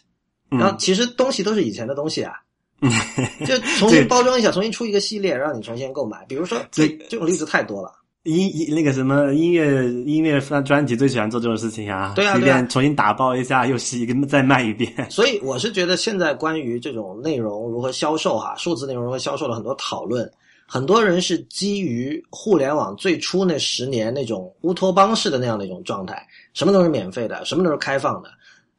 [0.47, 2.35] 然后其实东西都是以前的东西啊。
[3.45, 6.25] 就重新包装一下，重新出一个系列，让你重新购买。
[6.27, 7.91] 比如说，这这种例子太多了。
[8.23, 14.93] 音音那个什么音乐音乐专专辑最喜欢做这种事情啊，对啊随对啊重新打包一下，又是一个再卖一遍。
[15.09, 20.31] 所以我是觉得现在关于这种内容如何销售哈，数字内容如何销售的很多讨论，
[20.67, 28.29] 很多人是基于互联网最初那十年那种乌托邦式的那样的一种状态，什么都是免费的，什么都是开放的。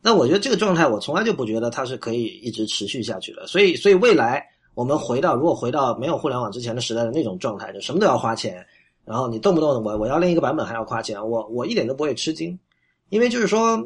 [0.04, 3.46] 那我觉得这个状态，我从来就不觉得它是可以一直持续下去的。
[3.46, 8.66] 所以，所以未来我们回到如果回到没有互联网之前的时代的那种状态，就什么都要花钱，
[9.04, 12.58] 然后你动不动我我要另一个版本还要花钱，我我一点都不会吃惊，
[13.10, 13.80] 因为就是说，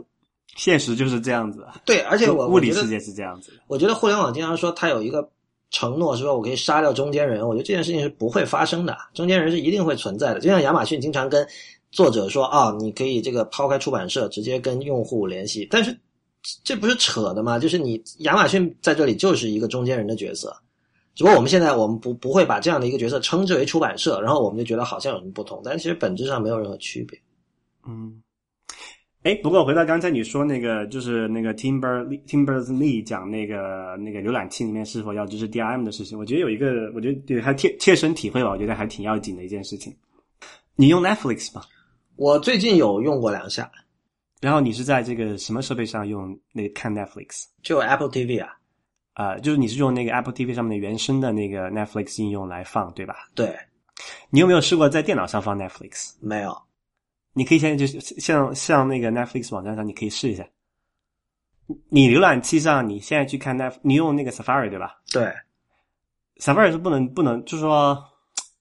[0.57, 3.59] 现实就是这样子，对，而且我物理世界是这样子的。
[3.67, 5.29] 我觉得互联网经常说它有一个
[5.71, 7.47] 承诺，是说我可以杀掉中间人。
[7.47, 10.41] 我觉得这件事情是不会发生的，中间人是一定会存在的。
[10.41, 11.47] 就像亚马逊经常跟
[11.91, 15.99] 作者说啊，你可以这个抛开出版社，直接跟用户联系，但是
[16.65, 17.59] 这不是扯的吗？
[17.59, 20.55] 就是你亚马逊在这里就是一个中间人的角色，
[21.15, 27.19] 只不过我们现在我们不不会把这样的一个角色称之为出版社，然后我们就觉得好像有什么不同，但其实本质上没有任何区别。
[27.89, 28.23] 嗯，
[29.23, 39.95] 哎，不过回到刚才你说那个，就是那个 Timber Timbers Lee 讲那个那个浏览器里面是否要支持 DRM 的事情，我觉得有一个，我觉得对还切切身体会吧，我觉得还挺要紧的一件事情。
[40.77, 41.63] 你用 Netflix 吗？
[42.17, 43.71] 我最近有用过两下，
[44.41, 47.45] 然后你是在这个什么设备上用那看 Netflix？
[47.63, 48.53] 就 Apple TV 啊，
[49.15, 53.29] 啊、就是你是用那个 Apple TV 上面的原生的那个 Netflix 应用来放，对吧？
[53.35, 53.57] 对，
[54.31, 56.15] 你有没有试过在电脑上放 Netflix？
[56.21, 56.57] 没有，
[57.33, 60.47] 你可以现在就是像像那个 Netflix 网站上，你可以试一下。
[61.89, 65.33] 你浏览器上，你现在去看 Net，你用那个 Safari 对吧对
[66.39, 68.01] ，？Safari 是不能不能，就是说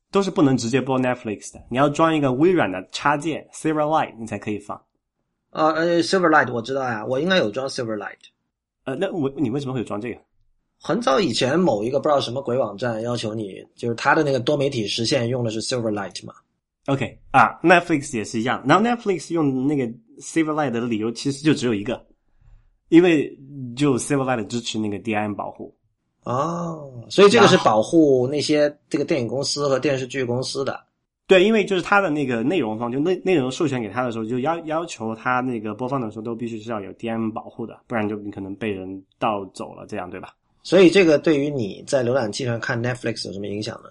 [0.09, 4.81] 都是不能直接播 Netflix 的，你要装一个微软的插件 Silverlight，你才可以放。
[5.55, 8.17] 呃呃，Silverlight 我知道呀，我应该有装 Silverlight。
[8.83, 10.19] 呃，那我你为什么会有装这个？
[10.81, 16.33] 很早以前，某一个不知道什么鬼网站要求你，就是它的那个多媒体实现用的是 Silverlight 嘛
[16.87, 18.61] ？OK 啊，Netflix 也是一样。
[18.67, 19.85] 然后 Netflix 用那个
[20.19, 22.05] Silverlight 的理由其实就只有一个，
[22.89, 23.33] 因为
[23.77, 25.73] 就 Silverlight 支持那个 DRM 保护。
[26.25, 30.84] 哦，所以这个是保护那些这个电影公司和电视剧公司的。
[31.27, 40.35] 对，因为就是它的那个内容方，就内内容授权给他的时候，就要要求他那个播放的时候都必须是要有 DRM 保护的，不然就你可能被人盗走了，这样对吧？
[40.61, 43.89] 所以这个对于你在浏览器上看 Netflix 有什么影响呢？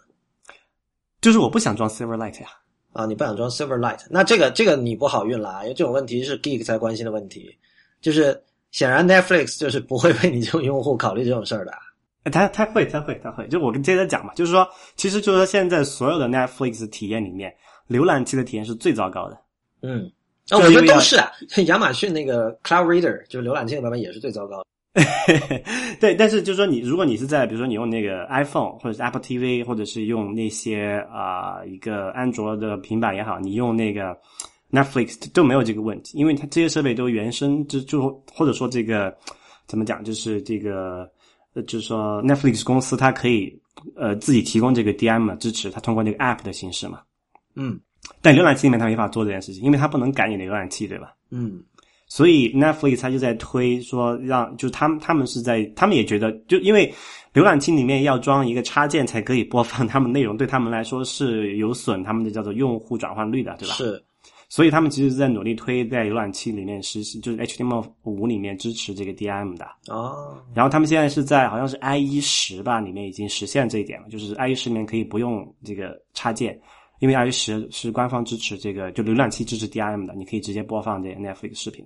[1.20, 2.48] 就是我不想装 Silverlight 呀。
[2.92, 7.52] 啊，你不想装 Silverlight，那这个这个你不好运了啊，因为这种问题是 Geek 才关心的问题，
[8.00, 11.72] 就是显然 Netflix 就是不会为你这种用户考虑这种事儿的。
[11.72, 11.78] 呃
[12.32, 17.54] 他他会他会他会，就我跟接着讲嘛，就是说，其实就是说现在所有的 Netflix 体验里面，
[17.88, 19.38] 浏览器的体验是最糟糕的。
[19.82, 20.10] 嗯，
[20.48, 21.30] 啊，我觉得都是啊，
[21.66, 24.64] 亚马逊那个 Cloud Reader 就是浏览器的版本也是最糟糕的。
[26.00, 34.16] 对，但是就是说你，如果你是在比如说你用那个 iPhone 或者是 Apple TV，或者是用那些啊、一个安卓的平板也好，你用那个
[34.70, 39.12] Netflix 都没有这个问题，因为它这些设备都原生就就或者说这个
[39.66, 41.10] 怎么讲，就是这个
[41.54, 43.58] 呃，就是说 Netflix 公司它可以
[43.96, 47.00] 呃自己提供这个 DM 的支持，它通过这个 App 的形式嘛。
[47.56, 47.80] 嗯
[48.20, 51.14] 但浏览器里面它没法做这件事情，因为它不能改你的浏览器，对吧？
[51.30, 51.62] 嗯
[52.06, 56.92] 所以 Netflix 它就在推说让，就是他们他们是在，他们也觉得，就因为
[57.32, 63.74] 浏览器里面要装一个插件才可以播放他们内容，对他们来说是有损他们的叫做用户转换率的，对吧？
[63.74, 64.04] 是，
[64.48, 69.66] 所以他们其实是在努力推在浏览器里面实施，就是 HTML 五里面支持这个 DRM 的。
[69.88, 76.60] 哦，然后他们现在是在好像是 IE 十吧里面已经实现这一点了，就是 IE 十里面可以不用这个插件，
[77.00, 81.84] 因为 IE 十是官方支持这个，就浏览器支持 DRM 的，你可以直接播放这 Netflix 视频。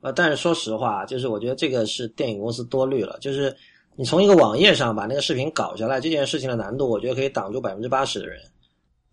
[0.00, 3.54] 呃，但是说实话，就是我觉得这个是电影公司多虑了，就是
[3.94, 8.40] 你从一个网页上把那个视频搞下来，这件事情的难度，我觉得可以挡住百分之八十的人。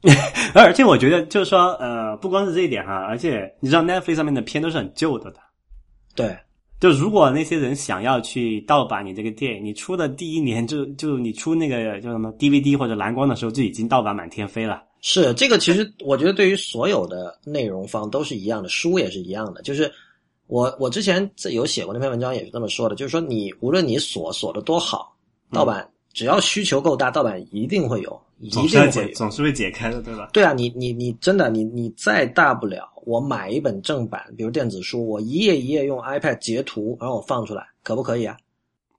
[0.55, 5.39] 而且我觉得就是说，呃，不光是这一点哈，而且你知道 Netflix 上面的片都是很旧的的。
[6.15, 6.37] 对，
[6.79, 14.83] 就如果那些人想要去盗版你这个电影，你出的第一年就就你出那个叫什么 DVD 或者蓝光的时候，就已经盗版满天飞了。
[15.01, 19.61] 是这个，其实我觉得对于所有的内容方都是一样的，书也是一样的。
[19.61, 19.91] 就是
[20.47, 25.15] 我我之前有写过那篇文章，也是这么说的，就是说你无论你锁锁的多好，
[25.51, 29.13] 盗版、只要需求够大，盗版一定会有，一总是会解，定会。
[29.13, 30.29] 总是会解开的，对吧？
[30.33, 38.37] 对啊，你你你真的你你再大不了，我买一本正版，比如电子书，我一页一页用 iPad 截图，然后我放出来，可不可以啊？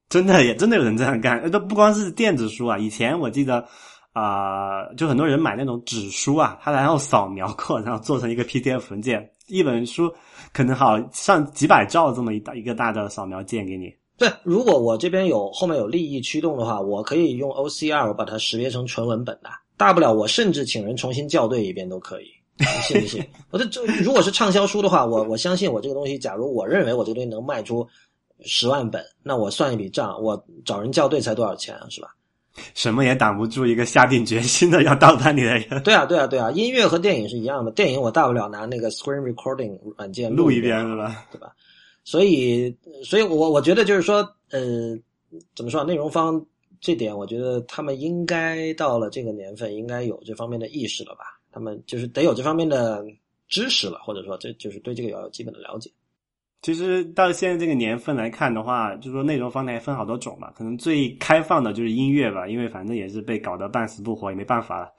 [0.08, 3.66] 真的也真的有人这样干，呃都不光是电子书啊，以前我记得。
[4.12, 10.12] 啊、就很多人买那种纸书啊，他然后扫描过，然后做成一个 PDF 文件，一本书
[10.52, 13.86] 可能好上几百兆这么一大一个大的扫描件给你。
[14.20, 19.48] 对，如果我这边有后面有利益驱动的话，我可以用 OCR 我把它识别成纯文本的，
[19.78, 22.26] 大不了我甚至请人重新校对一遍都可以，
[22.58, 23.26] 你信不信？
[23.50, 27.88] 我这这如果是畅销书的话，我我相信我这个东西，假如我认为我这个东西能卖出
[28.44, 32.14] 十万本，那我算一笔账，我找人校对才多少钱啊，是吧？
[32.74, 35.82] 什么也挡不住一个下定决心的要盗版你的人。
[35.82, 41.24] 对啊，对啊，对啊，音乐和电影是一样的，电影我大不了拿那个 screen recording 软件录一遍遍是吧？
[41.32, 41.52] 对吧？
[42.10, 44.16] 所以，所以我我觉得就是说，
[44.50, 44.98] 呃，
[45.54, 45.84] 怎么说啊？
[45.84, 46.44] 内容方
[46.80, 51.38] 这点，我觉得他们应该到了这个年份，应该有这方面的意识了吧？
[51.52, 53.06] 他们就是得有这方面的
[53.46, 55.88] 知识了，或者说这就是对这个要有基本的了解。
[56.62, 64.92] 其实到现在这个年份来看的话，就是说内容方面分好多种嘛，可能最开放的就是音乐吧，因为反正也是被搞得半死不活，也没办法了。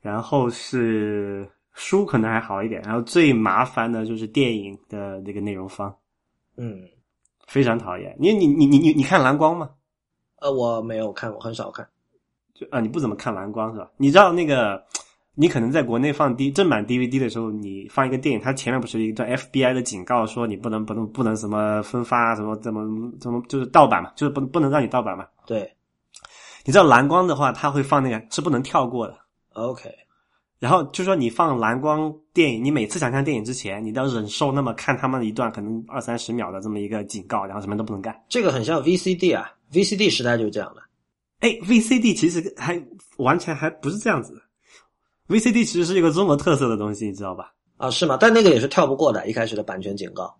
[0.00, 5.94] 然后是书可能还好一点，然后最麻烦的就是电影的那个内容方，
[6.56, 6.82] 嗯，
[7.46, 8.16] 非常讨厌。
[8.18, 9.70] 你你你你你你看蓝光吗？
[10.40, 11.88] 呃，我没有看过，很少看。
[12.54, 13.90] 就啊，你不怎么看蓝光是吧？
[13.96, 14.84] 你知道那个？
[15.36, 25.26] 你可能在国内放 D 正版 DVD 的时候，你放一个电影，它前面不是一段 FBI 的警告，说你不能不能不能什么分发什么怎么怎么就是盗版嘛，就是不不能让你盗版嘛。
[25.44, 25.74] 对，
[26.64, 29.18] 你知道蓝光的话，它会放那个是不能跳过的。
[29.54, 29.92] OK，
[30.58, 38.18] 然后就说你放蓝光电影，你每次想看电影之前，你都要忍受那么看他们一段可能二三十秒的这么一个警告，然后什么都不能干。
[38.28, 40.82] 这个很像 VCD 啊，VCD 时代就是这样的。
[41.40, 42.82] 哎，VCD 其实还
[43.18, 44.40] 完全还不是这样子的。
[45.34, 47.52] VCD 其实是一个中国特色的东西，你知道吧？
[47.76, 48.16] 啊，是吗？
[48.18, 50.34] 但那个也是跳不过的，一开始的版权警告，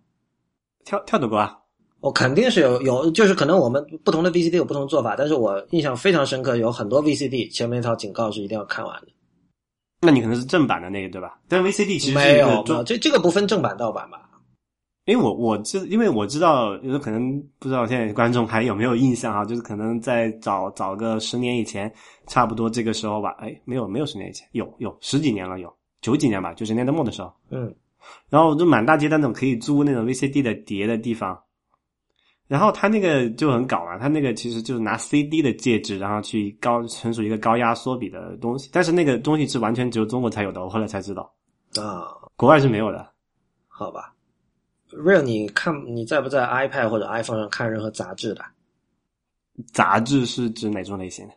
[0.83, 1.59] 跳跳得过啊？
[1.99, 9.07] 我肯定是有有，就是可能我们不同的 VCD 有不同做法，但是我印象非常深刻，有很多 VCD 前面那套警告是一定要看完的。
[10.05, 11.39] 那你可能是正版的那个对吧？
[11.47, 14.21] 但 VCD 其实没有，这这个不分正版盗版吧？
[15.05, 19.45] 因为我我知，因为我知道，有可能不知道现在观众还有没有印象啊？
[19.45, 21.91] 就是可能在早早个十年以前，
[22.25, 23.35] 差不多这个时候吧。
[23.37, 27.31] 哎，没有没有十年以前，有有十几年了，有九几年吧，九十年代末的时候。
[27.51, 27.71] 嗯，
[28.29, 31.39] 然后就满大街那种可以租那种 VCD 的碟的地方，
[32.47, 41.33] 然后他那个就很搞嘛，他那个其实就是拿 CD 的介质，然后去高存储一个高压缩比的东西，但是那个东西是完全只有中国才有的，我后来才知道
[41.81, 43.07] 啊，国外是没有的。
[43.67, 44.13] 好吧。
[44.91, 48.45] Real，你看你在不在 iPad 或者 iPhone 上看任何杂志的？
[49.73, 51.33] 杂志是指哪种类型的？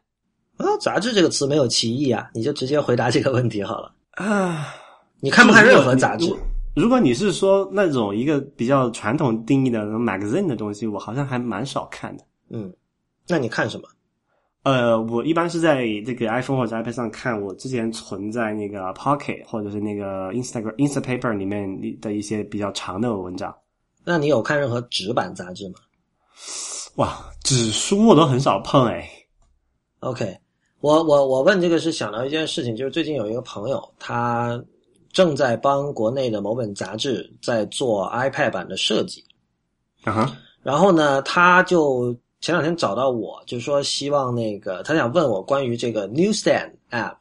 [0.65, 3.93] 啊，杂志这个词没有歧义啊，你就直接回答这个问题好了。
[4.13, 4.75] 啊，
[5.21, 6.27] 你看不看任何杂志？
[6.79, 12.25] 如果你是说那种一个比较传统定义的 magazine 的东西，我好像还蛮少看的。
[12.51, 12.73] 嗯，
[13.27, 13.89] 那你看什么？
[14.63, 23.55] 呃，我一般是在这个 iPhone 或者 iPad 上看我之前存在那个 Pocket 或者是那个 Instagram Instapaper 里面的一些比较长的文章。
[24.05, 25.75] 那你有看任何纸版杂志吗？
[26.97, 29.09] 哇，纸书我都很少碰哎。
[30.01, 30.37] OK，
[30.81, 34.63] 我我我问这个是想到一件事情，就是最近有一个朋友，他
[35.19, 39.25] 正在帮国内的某本杂志在做 iPad 版的设计。
[40.05, 40.37] 啊哈。
[40.63, 42.17] 然后呢，他就。
[42.41, 47.17] 前两天找到我，就是说希望那个他想问我关于这个 Newsstand App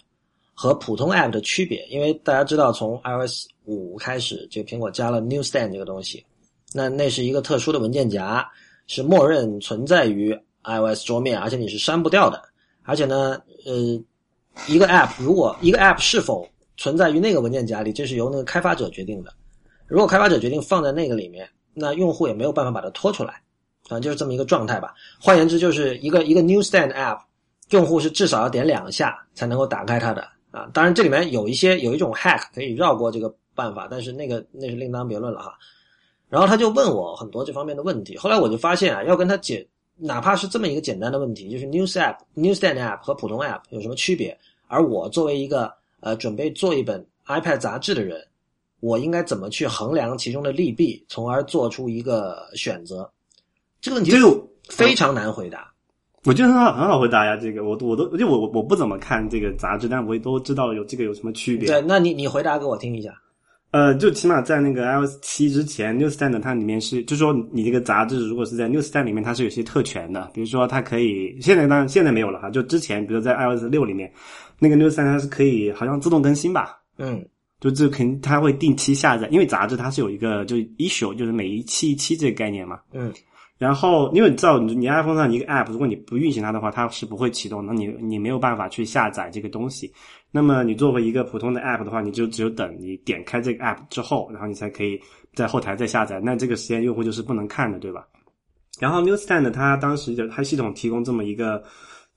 [0.54, 6.24] 和普通 App 的区别，因为大家知道从 iOS 五开始，这个苹果加了 Newsstand 这个东西，
[6.72, 8.48] 那那是一个特殊的文件夹，
[8.86, 12.40] 是默认存在于 iOS 桌面，而且你是删不掉的。
[12.84, 14.00] 而且呢，呃，
[14.68, 16.48] 一个 App 如果一个 App 是否
[16.78, 19.34] 存在于那个文件夹里，这是由那个开发者决定的。
[19.88, 23.42] 如果开发者决定放在那个里面，那用户也没有办法把它拖出来。
[23.90, 24.94] 啊，就是这么一个状态吧。
[25.18, 27.22] 换言之，就是一个一个 Newsstand App，
[27.70, 30.22] 用户是至少要点两下才能够打开它的
[30.52, 30.70] 啊。
[30.74, 35.54] 当然，这里面有一些有一种 hack 可以绕过这个办法，但是那个那是另当别论了哈。
[36.28, 39.66] 然后他就问我很多这方面的问题，后来我就发现啊，要跟他解，
[39.96, 44.38] 哪怕是这么一个简单的问题，就是 News App、Newsstand App 和普通 App 有什么区别？
[44.68, 48.20] 而我作为一个呃准备做一本 iPad 杂志的人，
[48.80, 53.10] 我应该怎么去衡量其中的利弊，从而做出一个选择？
[53.82, 55.72] 这个问题就非常难回答。
[56.24, 57.38] 我觉得很好，很好回答呀。
[57.38, 61.68] 这个，我我都，就我我我不怎么看这个杂志，但我都知道有这个有什么区别。
[61.68, 63.14] 对，那你你回答给我听一下。
[63.72, 72.50] 呃，就起码在那个 iOS 七之前，Newsstand 它里面是，就说你这个杂志如果是在 Newsstand 里面，它是有些特权的，比如说它可以，现在当然现在没有了哈。
[72.50, 74.12] 就之前，比如在 iOS 六里面，
[74.60, 76.80] 那个 Newsstand 它是可以好像自动更新吧？
[76.98, 77.24] 嗯，
[77.60, 82.80] 就这肯它会定期下载，因为杂志它是有一个就 issue，就是每一期一期这个概念嘛。
[82.94, 83.14] 嗯。
[83.60, 87.66] 然后，因为你知道，你你 iPhone 上一个 App，如果你不运行它的话，它是不会启动。
[87.66, 89.92] 那你你没有办法去下载这个东西。
[90.30, 95.02] 那么你作为一个普通的 App 的话，你就只有等你点开这个 App 之后，然后你才可以
[95.34, 96.20] 在后台再下载。
[96.20, 98.06] 那这个时间用户就是不能看的，对吧？
[98.80, 101.64] 然后 Newsstand 它当时就它系统提供这么一个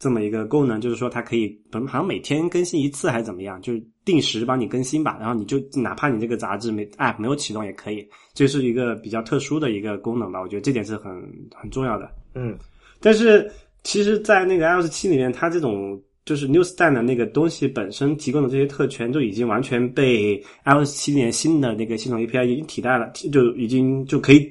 [0.01, 5.19] 这么一个功能，就是说它可以，好像每天更新一次还是怎么样，就是定时帮你更新吧。
[5.21, 10.41] 然后你就哪怕你这个杂志没 app 没有启动也可以，这是一个比较特殊的一个功能吧。
[10.41, 11.13] 我觉得这点是很
[11.55, 12.11] 很重要的。
[12.35, 12.57] 嗯，
[12.99, 13.53] 但是
[13.85, 24.49] 其实，在那个 iOS 七里面，它这种就是 Newsstand 的那个东西本身提供的这些特权，就已经完全被 iOS 七年新的那个系统 API 已经替代了，就已经就可以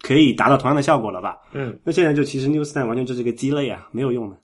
[0.00, 1.36] 可以达到同样的效果了吧？
[1.52, 4.36] 嗯，那现在就其实 Newsstand 完全就是一个鸡肋啊，没有用的。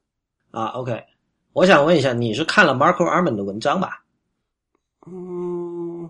[0.54, 1.02] 啊，OK，
[1.52, 4.02] 我想问一下，你是看了 Marco Arman 的文章吧？
[5.06, 6.08] 嗯，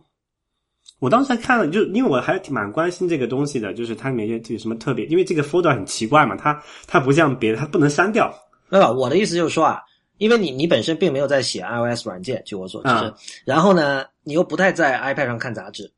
[0.99, 8.33] 我当时还看了，就因为我还挺蛮关心这个东西的，就是它里面有什么特别，因为这个 folder 很奇怪嘛，它它不像别的，它不能删掉。
[8.71, 8.91] 对吧？
[8.93, 9.81] 我的意思就是说啊，
[10.19, 13.15] 因为你你本身并没有在写 iOS 软件，据我所知，
[13.45, 15.91] 然后呢，你又不太在 iPad 上看杂志，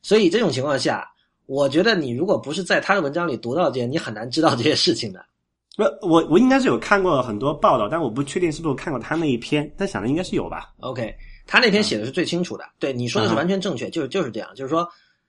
[0.00, 1.06] 所以这种情况下，
[1.46, 5.24] 我觉得你如果不是在他的文章里读到这些，你很难知道这些事情的。
[5.80, 10.74] 不，我我应该是有看过很多报道，但我不确定是不是看过他那一篇，但想的应该是有吧。
[10.80, 11.14] OK，
[11.46, 14.86] 他那篇写的是最清楚的，对你说的是完全正确，就是就是这样，就是说，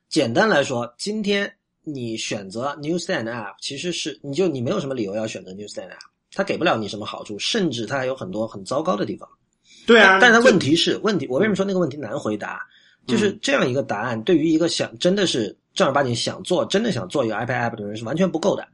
[0.10, 1.50] 简单来说，今天
[1.84, 9.30] 你选择 Newsstand App，其实是你就你没有什么理由要选择 Newsstand App，它给不了你什么好处，甚至它还有很多很糟糕的地方。
[9.88, 12.62] 对啊，但是问题是，问题我为什么说那个问题难回答？
[13.08, 18.68] 就是这样一个答案，对于一个想真的是正儿八经想做、真的想做一个 iPad App 的人是完全不够的。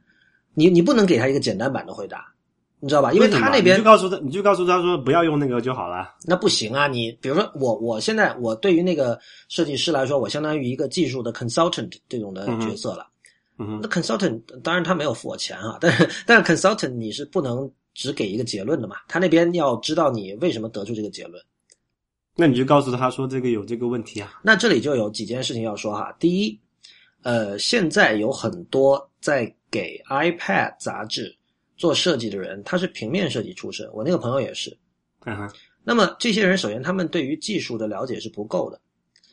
[0.54, 2.32] 你你不能给他一个简单版的回答，
[2.80, 3.12] 你知道吧？
[3.12, 6.14] 因为他那边你就告诉他，你就告诉他说不要用那个就好了。
[6.24, 6.86] 那不行啊！
[6.86, 9.18] 你比如说我，我现在我对于那个
[9.48, 13.06] 设计师来说，我相当于一个技术的 consultant 这种的角色了。
[13.60, 18.96] 嗯那 consultant 当然他没有付我钱啊，但是但是 consultant 你是不能只给一个结论的嘛？
[19.08, 21.42] 他那边要知道你为什么得出这个结论。
[22.36, 24.38] 那你就告诉他说这个有这个问题啊。
[24.44, 26.14] 那这里就有几件事情要说哈。
[26.20, 26.56] 第一，
[27.22, 31.34] 呃，现在有很多在给 iPad 杂志
[31.76, 34.76] 做设计的人，他是平面设计出身，我那个朋友也是。
[35.24, 35.50] 嗯哼，
[35.84, 38.80] 那么这些人首先他们对于技术的了解是不够的。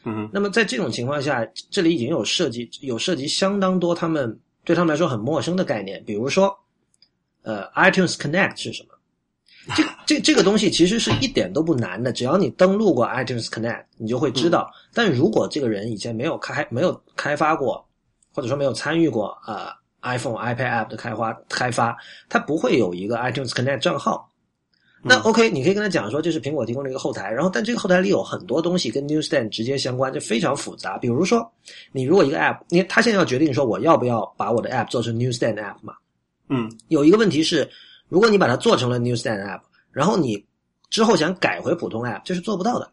[0.04, 6.56] 嗯哼，那么在这种情况下，这里已经有涉及有涉及相当多他们对他们来说很陌生的概念，比如说，
[7.44, 8.90] 呃，iTunes Connect 是什么？
[9.76, 14.72] 这这这个东西其实是一点都不难的，只要你登录过 iTunes Connect，你就会知道。
[14.94, 17.84] 但如果这个人以前没有开没有开发过，
[18.32, 19.70] 或者说没有参与过呃
[20.06, 21.98] iPhone、iPad App 的开发开发，
[22.30, 24.32] 它不会有一个 iTunes Connect 账号。
[25.08, 30.98] 那 OK，你可以跟他讲说这是苹果提供的一个后台，然后但这个后台里有很多东西跟 Newsstand 直接相关，就非常复杂。
[30.98, 31.48] 比如说，
[31.92, 35.94] 你如果一个 App，你他现在要决定说我要不要把我的 App 做成 Newsstand App 嘛？
[36.50, 37.70] 嗯，有一个问题是，
[38.10, 40.44] 如果你把它做成了 Newsstand App，然后你
[40.90, 42.92] 之后想改回普通 App，这是做不到的。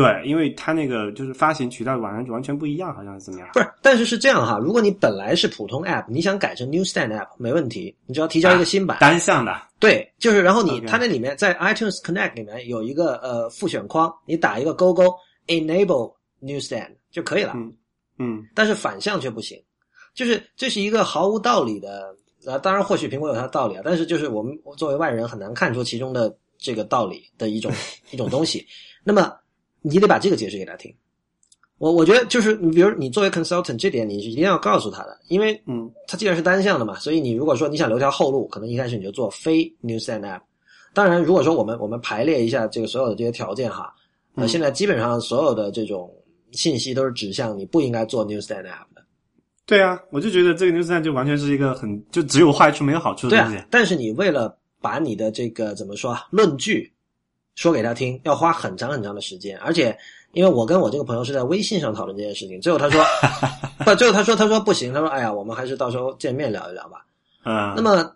[0.00, 3.48] 对，因为它那个就是发行渠道完完全不一样，好像是怎么样？
[3.52, 8.98] 不是，但是是这样哈，如果你本来是普通 App，你想改成 Newsstand App 没问题，你只要提交一个新版。
[9.00, 9.60] 单向的。
[9.80, 15.12] 对，就是然后你它那里面在 iTunes Connect 里面有一个呃复选框，你打一个勾勾
[15.48, 17.54] Enable Newsstand 就可以了。
[17.56, 17.72] 嗯
[18.18, 19.60] 嗯但是反向却不行，
[20.14, 22.14] 就是这是一个毫无道理的。
[22.46, 27.72] 呃，当然或许苹果有它的道理啊，但是就是我们作为外人很难看出其中的这个道理的一种
[28.12, 28.64] 一种东西。
[29.02, 29.32] 那么
[29.88, 30.94] 你得把这个解释给他听。
[31.78, 40.40] 我我觉得就是你比如你作为 consultant 这点你是一定要告诉他的，因为嗯它既然是单向的嘛，所以你如果说你想留条后路，可能一开始你就做非 Newsstand App。
[40.92, 43.94] 当然，如果说我们我们排列一下这个所有的这些条件哈，
[44.34, 46.12] 呃，嗯现在基本上所有的这种
[46.50, 49.04] 信息都是指向你不应该做 Newsstand App 的。
[49.64, 53.56] 对啊，我就觉得这个 Newsstand 就完全是一个很就只有坏处没有好处的对东西。
[53.58, 56.92] 啊，但是你为了把你的这个怎么说啊论据
[57.58, 59.98] 说给他听，要花很长很长的时间，而且
[60.30, 63.04] 因为我跟我这个朋友是在微信上讨论这件事情，最后他说
[63.84, 67.04] 不，最后他说他说不行，他说哎呀，我们还是到时候见面聊一聊吧。
[67.44, 68.14] 嗯，那么，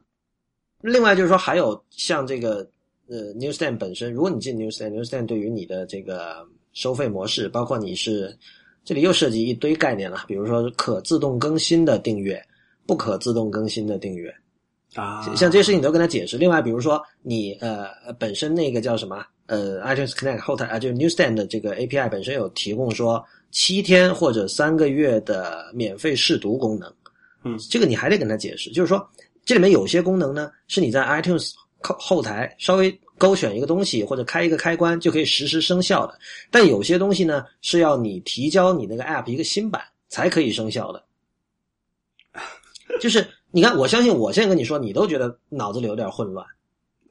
[0.81, 2.65] 另外就是说，还有像这个
[3.09, 8.39] 呃 Newsstand 本身，如果你进 Newsstand，Newsstand 对于你的这个收费模式，包括你是
[8.85, 12.41] 这里又涉及一堆概念了，比如说可自动更新的订阅，
[12.87, 14.33] 不可自动更新的订阅，
[14.95, 16.37] 啊，像这些事情你都跟他解释。
[16.37, 17.89] 另外，比如说你呃
[18.19, 26.93] 本身那个叫什么呃 iTunes Connect 后台啊，就是 Newsstand 的这个 API 本身有提供说七天或者三个月的免费试读功能。
[27.45, 29.09] 嗯这个你还得跟他解释，就是说
[29.45, 36.19] 这里面有些功能呢，是你在 iTunes 后后台稍微勾选一个东西或者开一个开关就可以实时生效的，
[36.51, 41.03] 但有些东西呢是要你提交你那个 App 一个新版才可以生效的。
[43.01, 46.45] 就是你看，我相信我现在跟你说，你都觉得脑子里有点混乱，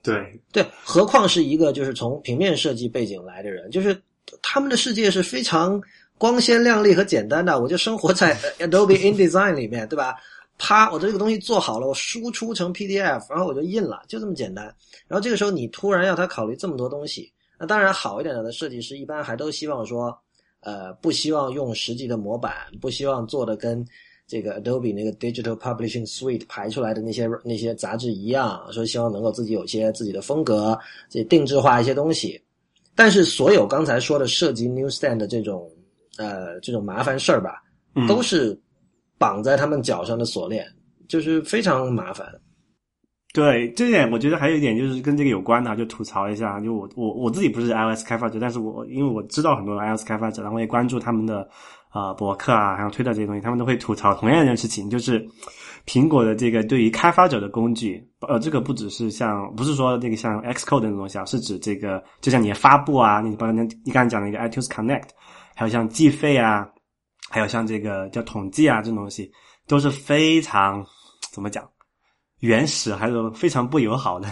[0.02, 4.00] 对，对，何况是一个就是从平面设计背景来的人，就是
[4.42, 5.82] 他们的世界是非常
[6.18, 7.62] 光鲜亮丽和简单的。
[7.62, 10.16] 我就生活在 Adobe InDesign 里面，对吧？
[10.58, 14.66] 啪，我这个东西做好了，我输出成 PDF，然后我就印了，就这么简单。
[15.08, 20.16] 然后这个时候你突然要他考虑这么多东西，那当然好一点的设计师一般还都希望说，
[20.60, 23.84] 呃，不希望用实际的模板，不希望做的跟
[24.32, 30.80] 这个 Adobe 那个 Digital Publishing Suite 排出来的那些那些杂志一样，说希望能够自己有些自己的风格，
[31.10, 32.42] 自己定制化一些东西。
[32.96, 35.70] 但是所有刚才说的涉及 Newsstand 的这种
[36.18, 37.62] 呃这种麻烦事儿吧，
[38.08, 38.58] 都是。
[39.22, 40.66] 绑在他们脚上的锁链，
[41.08, 42.28] 就是非常麻烦。
[43.36, 46.60] 对，这点我觉得还有一点就是跟这个有关的，就吐槽一下。
[46.60, 51.48] 就我我我自己不是 iOS 开发者，但是我因为我知道很多 iOS 开发者，然后也关注他们的
[51.92, 55.24] 啊博客啊，还有推特这些东西，他们都会吐槽同样一件事情，就是
[55.86, 65.10] 苹果的这个对于开发者的工具，呃，这个不只是像不是说这个像 Xcode 那种东西啊，是指这个就像你发布啊，你包括你刚才讲的一个 iTunes Connect，
[65.56, 66.68] 还有像计费啊。
[67.34, 69.32] 还有像这个叫统计啊，这种东西
[69.66, 70.86] 都是非常
[71.32, 71.66] 怎么讲
[72.39, 74.28] 原始，还是非常不友好的。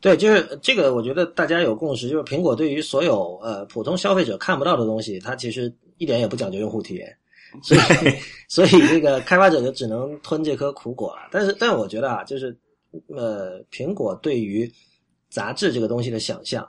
[0.00, 5.72] 对，就是这个，我觉得大家有共识，就是苹果对于所有呃普通消费者看不到的东西，它其实
[6.02, 7.16] 一点也不讲究用户体验，
[7.62, 7.80] 所以
[8.48, 11.28] 所以这个开发者就只能吞这颗苦果了。
[11.30, 12.56] 但是，但我觉得啊，就是
[13.14, 14.68] 呃，苹果对于
[15.30, 16.68] 杂志这个东西的想象。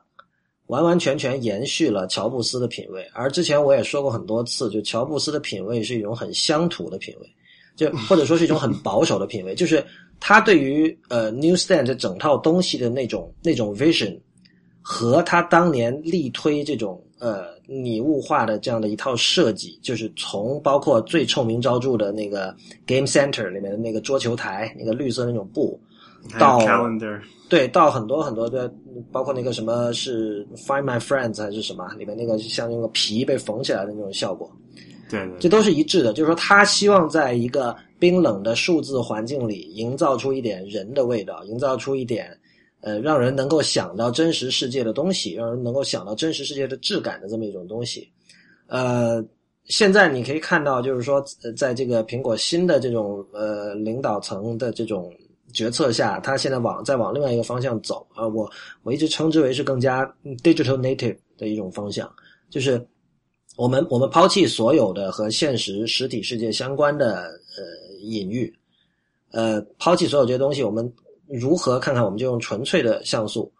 [0.68, 7.30] 完完全全延续了乔布斯的品味，而之前我也说过很多次，就乔布斯的品味是一种很乡土的品味，
[7.76, 9.86] 就或者说是一种很保守的品味，就是
[10.22, 14.18] 他对于呃 Newsstand 这整套东西的那种那种 vision，
[14.82, 22.54] 和他当年力推这种呃拟物化的这样的一套设计，就是从包括最臭名昭著的那个
[22.86, 25.80] Game Center 里面的那个桌球台，那个绿色那种布，
[26.38, 26.60] 到。
[27.50, 28.74] 对，到很多很多的，
[29.12, 34.50] 包括那个什么是 Find My Friends 还是什么里面那个像那个皮被缝起来的那种效果，
[35.08, 36.14] 对，这都是一致的。
[36.14, 42.36] 就是说，他希望在一个冰冷的数字环境里，营造出一点人的味道，营造出一点
[42.84, 48.08] 呃，让人能够想到真实世界的东西，让人能够想到真实世界的质感的这么一种东西。
[48.68, 49.24] 呃，
[49.66, 51.24] 现在你可以看到，就是说，
[51.58, 55.12] 在这个苹果新的这种呃领导层的这种。
[55.54, 60.04] 决策下，他现在往再往另外一个方向走啊，我我一直称之为是更加
[60.42, 62.12] digital native 的一种方向，
[62.50, 62.84] 就是
[63.56, 67.26] 我们我们抛弃所有的和现实实体世界相关的
[67.56, 68.52] 呃隐喻，
[69.32, 70.92] 呃，抛弃所有这些东西，我们
[71.28, 72.04] 如何看看？
[72.04, 73.52] 我们就用纯粹的像素，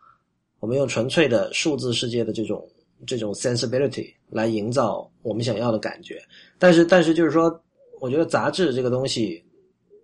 [0.60, 2.68] 我们用纯粹的数字世界的这种
[3.06, 6.22] 这种 sensibility 来营造我们想要的感觉。
[6.60, 7.62] 但是但是就是说，
[8.00, 9.44] 我觉得杂志这个东西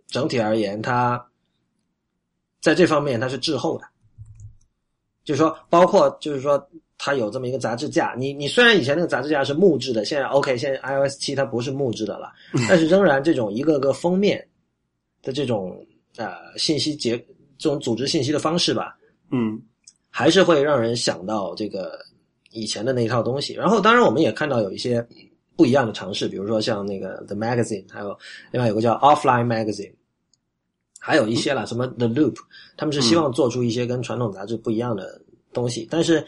[0.07, 1.23] 整体而言，它
[2.61, 3.85] 在这方面它是滞后的，
[5.23, 6.61] 就是说，包括就是说，
[6.97, 8.13] 它有这么一个杂志架。
[8.17, 12.31] 你你虽然以前那个杂志架是木质的，现在 OK，现在 iOS 七它不是木质的了，
[12.67, 14.45] 但是仍然这种一个个封面
[15.21, 15.85] 的这种
[16.17, 17.17] 呃信息结
[17.59, 18.97] 这种组织信息的方式吧，
[19.29, 19.61] 嗯，
[20.09, 21.99] 还是会让人想到这个
[22.49, 23.53] 以前的那一套东西。
[23.53, 25.05] 然后，当然我们也看到有一些
[25.55, 28.17] 不一样的尝试，比如说像那个 The Magazine，还有
[28.49, 29.93] 另外有个叫 Offline Magazine。
[31.01, 32.35] 还有一些啦，什么 The Loop，
[32.75, 35.21] 他们是希望做出一些跟传统杂志不一样的
[35.53, 36.21] 东西，但是，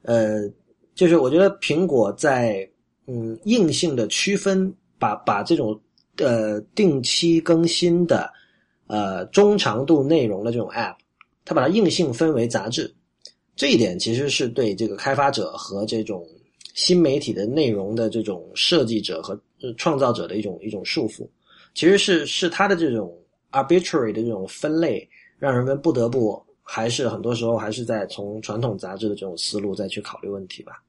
[0.00, 0.50] 呃，
[0.94, 2.66] 就是我觉得苹果在
[3.06, 5.78] 嗯硬性的区分，把把这种
[6.16, 8.32] 呃定期更新的
[8.86, 10.96] 呃中长度内容的这种 App，
[11.44, 12.92] 它把它硬性分为杂志，
[13.56, 16.26] 这一点其实是对这个开发者和这种
[16.74, 19.40] 新媒体的内容的这种设计者和
[19.76, 21.28] 创造者的一种一种束缚，
[21.74, 23.16] 其实是是他的这种。
[23.54, 25.08] arbitrary 的这种分类，
[25.38, 30.82] 让人们不得不还是很多时候还是在从传统杂志的这种思路再去考虑问题吧。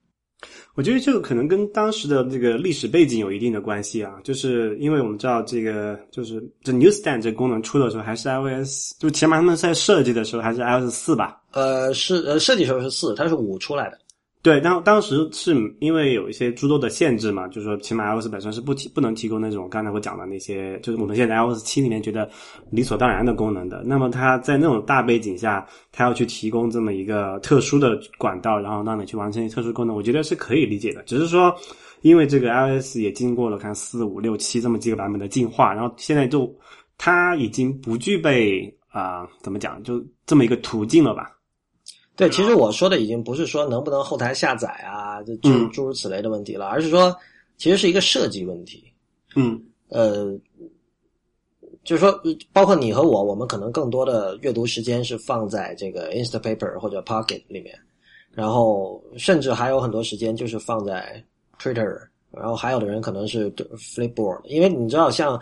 [0.73, 11.41] 我觉得这个可能跟当时的这个历史背景有一定的关系啊，就是因为我们知道这个就是这 Newsstand 这功能出的时候还是 iOS，就起码他们在设计的时候还是 iOS 四吧？
[11.51, 13.97] 呃，是呃设计时候是四，它是五出来的。
[14.45, 22.29] 对，当当时是因为有一些诸多的限制嘛，就是说，起码 iOS 本身是不提不能提供那种刚才我讲的那些，就是我们现在 iOS 七里面觉得
[22.69, 23.81] 理所当然的功能的。
[23.83, 31.01] 那么它在那种大背景下，它要去提供这么一个特殊的管道，然后让你去完成一些特殊功能，我觉得是可以理解的。
[31.07, 31.51] 只是说，
[32.03, 36.55] 因为这个 iOS 也经过了看四五六七这么几个版本的进化，然后现在就
[36.99, 41.31] 它已经不具备啊，怎么讲，就这么一个途径了吧。
[42.15, 47.15] 对，其实我说的已经不是说能不能后台下载啊，就诸诸如此类的问题了，而是说，
[47.57, 48.83] 其实是一个设计问题。
[49.35, 50.33] 嗯，呃，
[51.83, 52.21] 就是说，
[52.53, 57.77] 包括你和我，我们可能更多的阅读时间是放在这个 Instapaper 或者 Pocket 里面，
[58.31, 61.21] 然后甚至还有很多时间就是放在
[61.61, 61.99] Twitter，
[62.31, 65.39] 然后还有的人可能是 Flipboard，因为你知道，像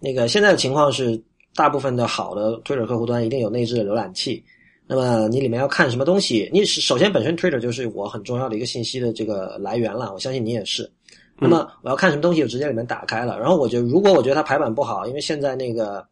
[0.00, 1.22] 那个现在的情况是。
[1.54, 4.44] 大部分的好的 Twitter 客户端一定有内置的浏览器。
[4.88, 6.48] 那么你里面要看什么东西？
[6.52, 10.88] 你首先本身 Twitter 就是我很重要的一个信息的这个来源了，我相信你也是。
[11.38, 13.38] 那么我要看什么东西，就直接里面打开了。
[13.38, 16.06] 然后我觉得，如果我觉得它排版不好，因为现在那个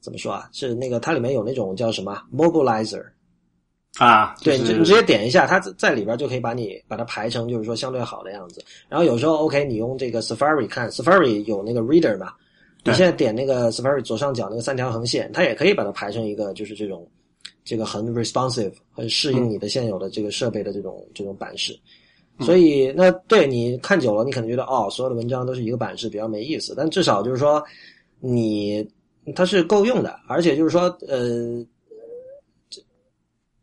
[0.00, 0.48] 怎么说啊？
[0.52, 3.04] 是那个它里面有那种叫什么 Mobilizer
[3.98, 4.34] 啊？
[4.42, 8.62] 对，你你直接点一下，它在里边就可以把你把它排成就是说相对好的样子。
[8.88, 12.32] 然后有时候 OK，你用这个 Safari 看，Safari 有那个 Reader 嘛？
[12.84, 17.08] 你现在点那个 Safari 左上角那个三条横线，它也可以把它排成一个就是这种。
[17.64, 21.78] 这个很 responsive，很适应你的现有的这个设备的这种这种版式，
[22.40, 26.74] 所以那对你看久了，你可能觉得哦，所有的文章都是一个版式，比较没意思。
[26.76, 27.62] 但至少就是说，
[28.18, 28.84] 你
[29.34, 31.64] 它是够用的，而且就是说，呃，
[32.68, 32.82] 这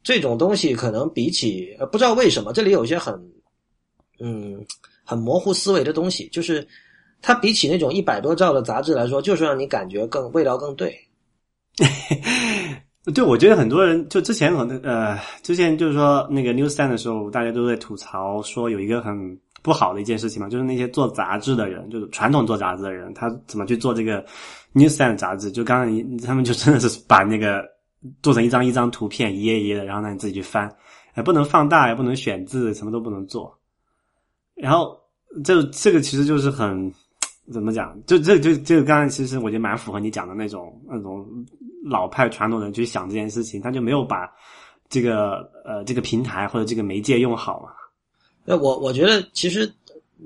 [0.01, 3.13] 这种东西可能比起不知道为什么，这里有一些很
[4.19, 4.65] 嗯
[5.03, 6.65] 很模糊思维的东西，就是
[7.21, 10.97] 它比起那种一百多兆的杂志来说，就是让你感觉更味道更对。
[13.13, 24.25] 对，我觉得很多人就之前可能呃，之前就是说那个 Newsstand 的时候，大家都在吐槽说有一个很不好的一件事情嘛，就是那些做杂志的人，就是传统做杂志的人，他怎么去做这个
[24.73, 25.51] Newsstand 杂志？
[25.51, 27.63] 就刚刚你他们就真的是把那个
[28.21, 30.69] 做成一张一张图片，一页一页的，然后让你自己去翻，
[31.15, 33.57] 也不能放大，也不能选字，什么都不能做。
[34.55, 34.97] 然后
[35.43, 36.91] 这这个其实就是很
[37.51, 37.97] 怎么讲？
[38.05, 41.25] 就这就这个刚刚其实我觉得蛮符合你讲的那种那种。
[41.83, 44.29] 老派传统人去想这件事情，他就没有把
[44.89, 47.69] 这个呃这个平台或者这个媒介用好嘛？
[48.43, 49.71] 那我我觉得其实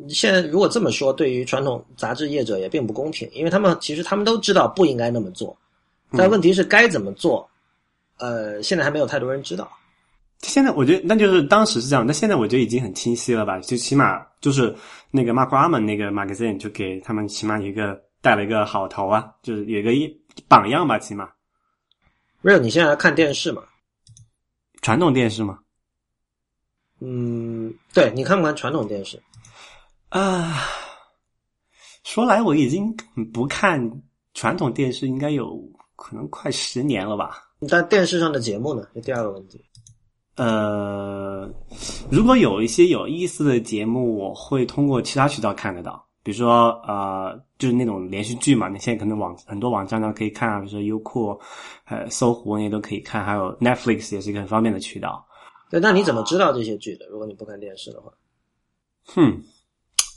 [0.08, 5.56] 现在如果这么说，对于传统杂志业者也并不公平，因为他们其实他们都知道不应该那么做，
[6.12, 7.48] 但问题是该怎么做，
[8.18, 9.70] 呃，现在还没有太多人知道。
[10.42, 13.60] 现在我觉得那就是当时是这样，那现在我觉得已经很清晰了吧？
[13.60, 14.74] 就起码就是
[15.12, 20.10] 那个 Mark Gurman 那个 magazine 就给他们起码一个带了一个好头啊，就是有一个一
[20.48, 21.30] 榜样吧，起码。
[22.44, 23.64] Real，你现在看电视吗？
[24.82, 25.60] 传统电视吗？
[27.00, 29.22] 嗯，对，你看不看传统电视？
[30.10, 30.54] 啊，
[32.04, 32.94] 说来我已经
[33.34, 33.80] 不看
[34.34, 35.58] 传统电视，应该有
[35.96, 37.42] 可能快十年了吧。
[37.70, 38.86] 但电视上的节目呢？
[38.94, 39.64] 这第二个问题。
[40.36, 41.50] 呃，
[42.12, 46.06] 如果有一些有意思的节目，我会通过其他渠道看得到。
[46.24, 51.38] 比如说，呃，就是那种连续剧嘛，你现在可能网很多网站上可以看啊，比如说优酷、
[51.86, 55.28] 呃搜狐那些都可以看，还有 Netflix 也是一个很方便的渠道。
[55.70, 57.06] 对，那你怎么知道这些剧的？
[57.08, 58.10] 如果你不看电视的话？
[59.06, 59.38] 哼，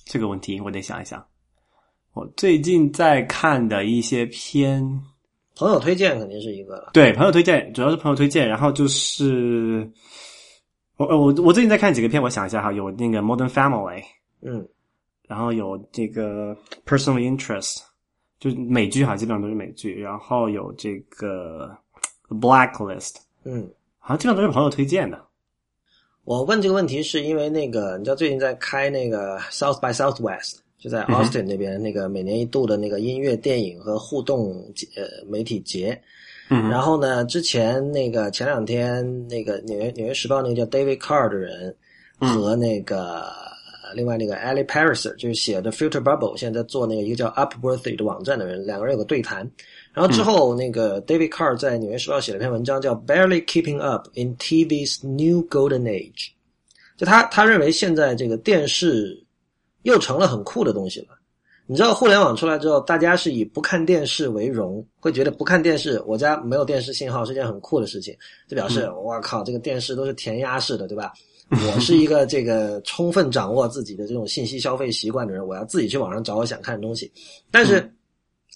[0.04, 1.26] 这个问题我得想一想。
[2.12, 4.80] 我最近在看的一些片，
[5.56, 6.90] 朋友推荐肯定是一个了。
[6.92, 9.90] 对，朋友推荐主要是朋友推荐，然后就是
[10.98, 14.04] 我我我最近在看几个片，我想一下哈，有那个 Modern Family，
[14.40, 14.68] 嗯。
[15.26, 16.56] 然后有这个
[16.86, 17.78] personal interest，
[18.38, 20.00] 就是美剧哈，基本上都是美剧。
[20.00, 21.76] 然后有这个
[22.28, 23.68] blacklist，嗯，
[23.98, 25.20] 好像基本上都是朋友推荐的。
[26.22, 34.52] 我问这个问题是因为那个，你知道最近在开那个 South by Southwest，就在 Austin 那边那个每年一度的那个音乐、电影和互动
[34.96, 36.00] 呃媒体节。
[36.50, 41.74] 嗯，然后呢，之前那个前两天那个纽约纽约时报那个叫 David Carr 的人
[42.20, 43.44] 和那个。
[43.94, 49.48] 另外那个 Ali Pariser 就是写的 Filter Bubble，现在做那个一个叫 Upworthy 的网站的人，两个人有个对谈。
[49.92, 56.30] 然后之后那个 David Carr 在纽约时报写了篇文章，叫 Barely Keeping Up in TV's New Golden Age。
[56.96, 59.22] 就他他认为现在这个电视
[59.82, 61.08] 又成了很酷的东西了。
[61.68, 68.16] 你知道互联网出来之后，大家是以不看电视为荣，会觉得不看电视，我家没有电视信号是件很酷的事情，
[68.46, 71.12] 就表示我靠，这个电视都是填鸭式的，对吧？
[71.48, 77.10] 我是一个这个充分掌握自己的这种信息消费习惯的人，我要自己去网上找我想看的东西。
[77.52, 77.88] 但是，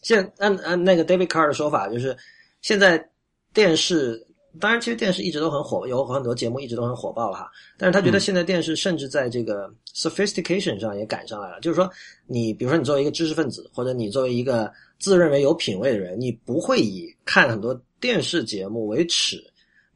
[0.03, 2.16] 现按按那个 David Carr 的说法，就是
[2.62, 3.09] 现在
[3.55, 4.20] 电视，
[4.59, 7.49] 当然其实电视一直都很火，有很多节目一直都很火爆了哈。
[7.78, 11.88] 但是他觉得现在电视甚至在这个 sophistication 上也赶上来了，就是说，
[12.26, 19.41] 你比如说你作为一个知识分子，或者你作为一个自认为有品位的人，你不会以看很多电视节目为耻。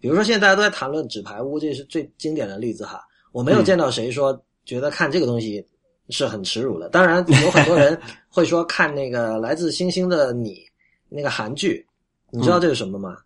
[0.05, 3.01] 比如说，现在大家都在谈论《纸牌屋》，这是最经典的例子哈。
[3.33, 5.67] 我没有见到谁说觉得看这个东西
[6.11, 6.91] 是很耻辱的。
[6.91, 7.99] 当然，有很多人
[8.29, 10.57] 会说看那个《来自星星的你》
[11.09, 11.87] 那个韩剧，
[12.29, 13.17] 你知道这是什么吗？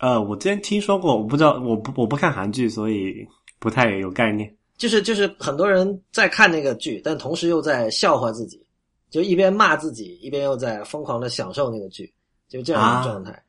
[0.00, 3.24] 呃，我之前听说过，我不知道，我不我不看韩剧，所以
[3.60, 4.52] 不太有概念。
[4.76, 8.60] 就是就是很多人在看那个剧，但同时又在笑话自己，
[9.08, 12.12] 就一边骂自己，一边又在疯狂的享受那个剧，
[12.48, 13.40] 就这样一个状态。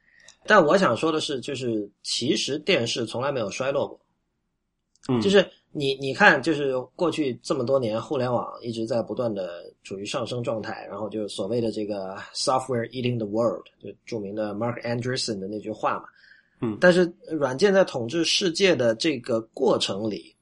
[0.50, 4.00] 但我想说的是，就是其实电视从来没有衰落过，
[5.08, 16.06] 嗯，就是你你看，就是过去这么多年，互联网一直在不断的处于上升状态，然后就是所谓的这个 “software eating the world”，就著名的 Mark Andreessen 的那句话嘛。
[16.62, 20.36] 嗯但是软件在统治世界的这个过程里，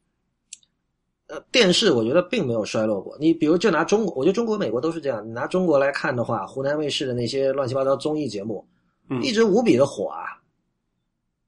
[1.27, 3.17] 呃，电视我觉得并没有衰落过。
[3.19, 5.27] 你比如就拿中国，我觉得中国、美国都是这样。
[5.27, 8.65] 你拿中国来看的话，湖南卫视的那些乱七八糟综艺节目，
[9.09, 10.37] 嗯一直无比的火啊。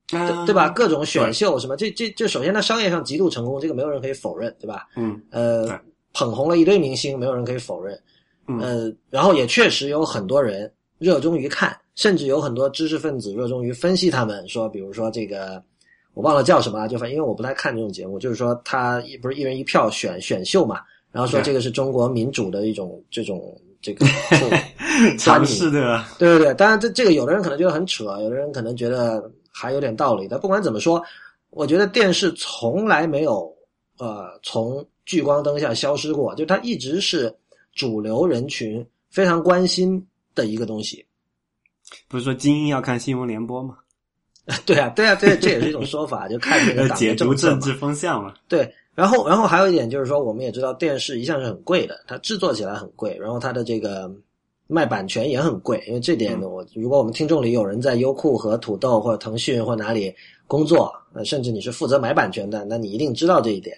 [0.08, 0.70] 对啊对吧？
[0.70, 4.88] 各种选秀什么，这这这，首先它商业上极度成功，这个没有人可以否认，对吧？
[4.96, 5.80] 嗯呃，
[6.14, 7.96] 捧红了一堆明星，没有人可以否认。
[8.48, 15.64] 嗯呃，然后也确实有很多人热衷于看，甚至有很多知识分子热衷于分析他们，说，比如说这个
[16.16, 20.82] 我忘了叫什么了，就反因为我不太看这种节目，就是说他一不是一人一票选选秀嘛，
[21.12, 24.06] 然后说这个是中国民主的一种这种 这个
[25.18, 26.10] 尝试对吧？
[26.20, 30.28] 对对对，当然这这个有的人可能觉得很扯，有的人可能觉得还有点道理。
[30.30, 31.02] 但不管怎么说，
[31.50, 33.50] 我觉得电视从来没有
[33.98, 37.34] 呃从聚光灯下消失过，就它一直是
[37.74, 40.06] 主流人群非常关心
[40.36, 41.06] 的一个东西。
[42.08, 43.78] 不是说精英要看新闻联播吗？
[44.66, 47.14] 对啊，对啊，这这也是一种说法，就看这个党解。
[47.16, 48.34] 读政治风向嘛。
[48.48, 54.12] 对，然后然后还有一点就是说，我们也知道电视一向是很贵的，它制作起来很贵，然后它的这个
[54.68, 60.14] 卖版权也很贵，因为这点呢，我如果我们听众里有人在优酷和土豆或者腾讯或哪里
[60.48, 63.78] 工作，呃，甚至你是负责买版权的，那你一定知道这一点，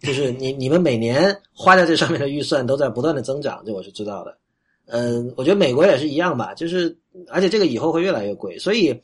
[0.00, 4.36] 就是你你们每年花在这上面的预算都在不断的增长，这我是知道的。
[4.86, 6.96] 嗯、我觉得美国也是一样吧，就是
[7.28, 8.94] 而且这个以后会越来越贵，所以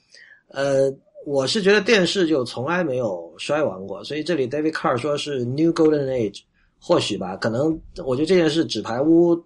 [0.49, 0.93] 呃，
[1.27, 6.41] 我是觉得电视就从来没有衰亡过，所以这里 David Carr 说是 New Golden Age，
[6.81, 9.39] 或许吧，可能我觉得这件事纸牌屋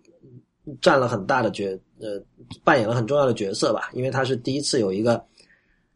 [0.81, 1.67] 占了很大的角，
[2.01, 2.23] 呃，
[2.63, 5.23] 扮演了很重要的角色吧，因为它是第一次有一个，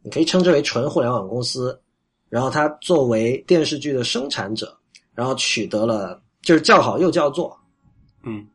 [0.03, 1.81] 你可以称之为纯互联网公司，
[2.29, 4.77] 然后它作为电视剧的生产者，
[5.15, 7.57] 然后取得了就是叫好又叫座，
[8.25, 8.47] 嗯，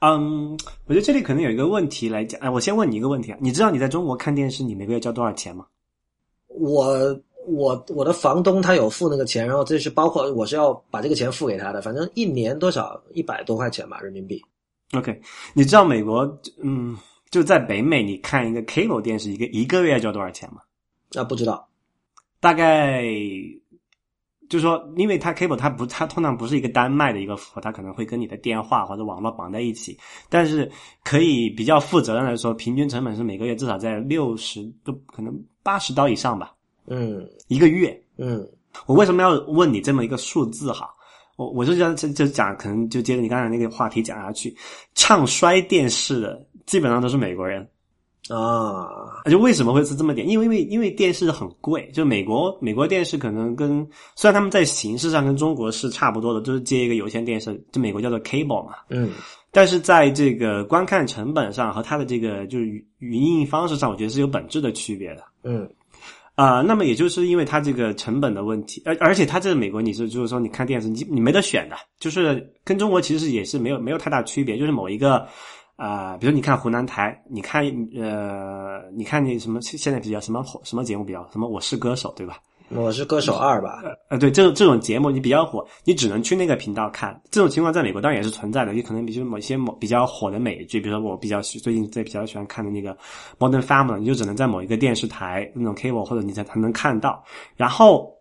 [0.00, 5.64] 嗯，我觉得这里可能有一个问题来讲，哎，我先问你一个问题啊，你知道你在中国看电视，你每个月交多少钱吗？
[6.54, 14.40] 我我我的房东他有付那个钱，然后这是包括我是要把这个钱付给他的，反正一年多少一百多块钱吧人民币。
[14.92, 15.20] OK，
[15.54, 16.20] 你知道美国，
[16.62, 16.96] 嗯，
[17.30, 20.60] 就在北美，你看一个 cable 电视，一个一个月要交多少钱吗？
[21.14, 21.68] 啊，不知道，
[22.38, 23.02] 大概
[24.48, 29.98] 就是说，因为它 cable 它不，它通常不是一个单卖的一个服务，它可能会跟你的电话或者网络绑在一起。
[30.28, 30.70] 但是
[31.02, 35.34] 可以比较负责任的说，平均成本是每个月至少在六十，都可能
[35.64, 36.54] 八十刀以上吧，
[36.86, 38.00] 嗯一个月。
[38.18, 38.48] 嗯
[38.86, 40.88] 我为什么要问你这么一个数字哈？
[41.36, 44.56] 我我就讲就就讲，可能就接着你刚才那个话题讲下去，
[44.94, 47.68] 唱衰电视的基本上都是美国人。
[48.30, 50.26] 啊，就为什么会是这么点？
[50.26, 53.86] 因为因为因为电视很贵，就美国美国电视可能跟
[54.16, 59.10] 虽然他们在形式上跟中国是差不多的，就是接一个有线电视，就美国叫做 cable 嘛，嗯
[59.54, 65.24] 但是在这个观看成本上和它的这个就是语语音方式上，我觉得是有本质的区别的。
[65.44, 65.66] 嗯
[66.34, 75.26] 啊、那么也就是因为它这个成本的问题，而而且它这个美国你是就是说你看电视你你没得选的，就是跟中国其实也是没有没有太大区别，就是某一个
[75.76, 77.64] 啊、比如你看湖南台，你看
[77.96, 82.38] 呃，你看你什么现在比较什么什么节目比较什么我是歌手对吧？
[82.70, 87.20] 我是歌手二吧，呃，对，这种这种节目你比较火，你只能去那个频道看。
[87.30, 92.94] 这种情况在美国当然也是存在的，你可能比如某些某比较火的美剧，比如说我比较喜最近在比较喜欢看的那个
[93.38, 97.22] 《Modern Family》，你就只能在某一个电视台那种 cable 或者你在才能看到。
[97.54, 98.13] 然后，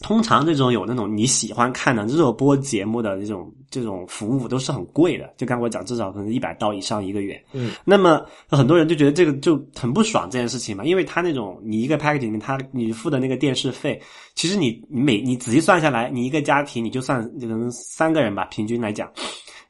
[0.00, 7.40] 通常这种有那种你喜欢看的热播节目的这种这种服务都是很贵的，就刚我讲，至少可能一百刀以上一个月。
[7.52, 7.72] 嗯。
[7.84, 14.00] 那么很多人就觉得这个就很不爽这件事情嘛，因为他那种你一个 package 里面，他你付的那个电视费，
[14.34, 19.10] 其实你你每你仔细算下来，你一个家庭你就算可能三个人吧，平均来讲，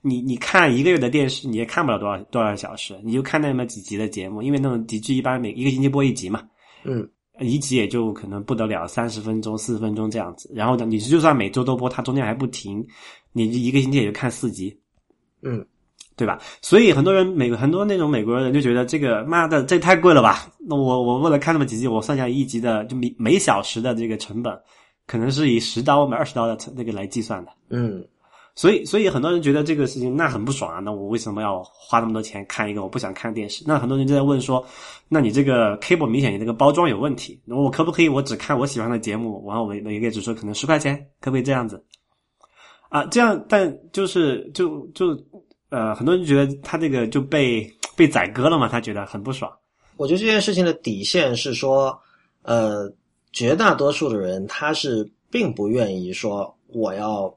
[0.01, 6.43] 你你看一个月的电视，你也看不了多少多少小时，你就看那么几集的节目，因为那种集剧一般每一个星期播一集嘛，
[6.85, 7.09] 嗯
[7.43, 12.86] 一集也就可能不得了三十分钟、四十分钟这样子，然后呢，你就算每周都播，它中间还不停，
[13.32, 14.76] 你一个星期也就看四集，
[15.43, 15.64] 嗯
[16.14, 16.38] 对吧？
[16.61, 20.47] 所以很多人美很多那种美国人就觉得这个妈的这太贵了吧？
[20.61, 24.57] 那我我为了看那么几集，我算下一集的就每每小时的这个成本，
[25.07, 27.51] 可能是以十刀、二十刀的那个来计算的。
[27.70, 28.05] 嗯
[28.55, 30.78] 所以，所以很多人觉得这个事情那很不爽啊！
[30.80, 33.64] 那我为什么要花那么多钱看一个我不想看电视？
[33.66, 34.62] 那很多人就在问说，
[35.09, 41.82] 那你这个 cable 明显你这个包装有问题，那我可不可以我只看我喜欢的节目，然后我每个月只说可能十块钱，可不可以这样子？
[42.90, 45.18] 啊，这样，但就是就就
[45.70, 49.50] 呃，很多人觉得他这个就被被宰割了嘛，他觉得很不爽。
[49.96, 51.98] 我觉得这件事情的底线是说，
[52.42, 52.92] 呃，
[53.32, 57.34] 绝大多数的人他是并不愿意说我要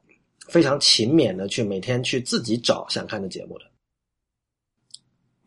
[0.48, 3.66] 非常勤勉的去每天去自己找想看的节目的。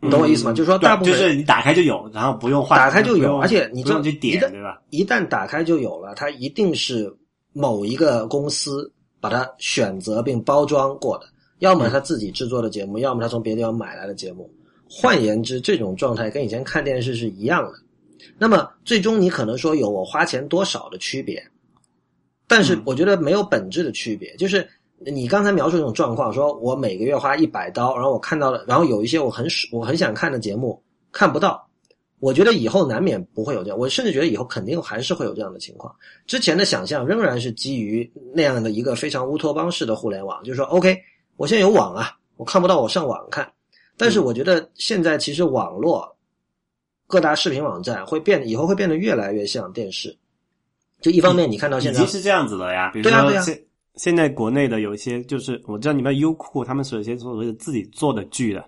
[0.00, 0.52] 你懂我意思吗？
[0.52, 4.80] 就是说，大部分就是你打开就有，然后不用换，打开就有，而且你知道不用去点对吧？
[4.90, 7.12] 一旦打开就有了，它一定是
[7.52, 11.26] 某一个公司把它选择并包装过的，
[11.58, 14.48] 要么他自己制作的节目，要么他从别的地方买来的节目。
[14.88, 17.72] 换言之，这种状态跟以前看电视是一样的。
[18.38, 21.44] 那么最终你可能说有我花钱多少的区别，
[22.46, 24.36] 但是嗯我觉得没有本质的区别。
[24.36, 24.68] 就是
[25.06, 30.82] 你刚才描述这种状况，说我每个月花一百刀，然后我看到了，然后有一些我很我很想看的节目
[31.12, 31.64] 看不到。
[32.20, 35.94] 我觉得以后难免不会有这样，我甚至觉得以后肯定还是会有这样的情况。
[36.26, 40.98] 之前的想象仍然是基于那样的一个非常乌托邦式的互联网，就是说，OK，
[41.36, 43.48] 我现在有网啊，我看不到，我上网看。
[43.96, 46.16] 但是我觉得现在其实网络
[47.06, 50.18] 各大视频网站会变，以后会变得越来越像电视。
[51.00, 52.90] 就一方面，你看到现在已经是这样子了呀。
[52.92, 53.54] 比如对啊对啊说
[53.98, 58.64] 现在国内的有一些，就是我知道你们优酷他们是有些所谓的自己做的剧的，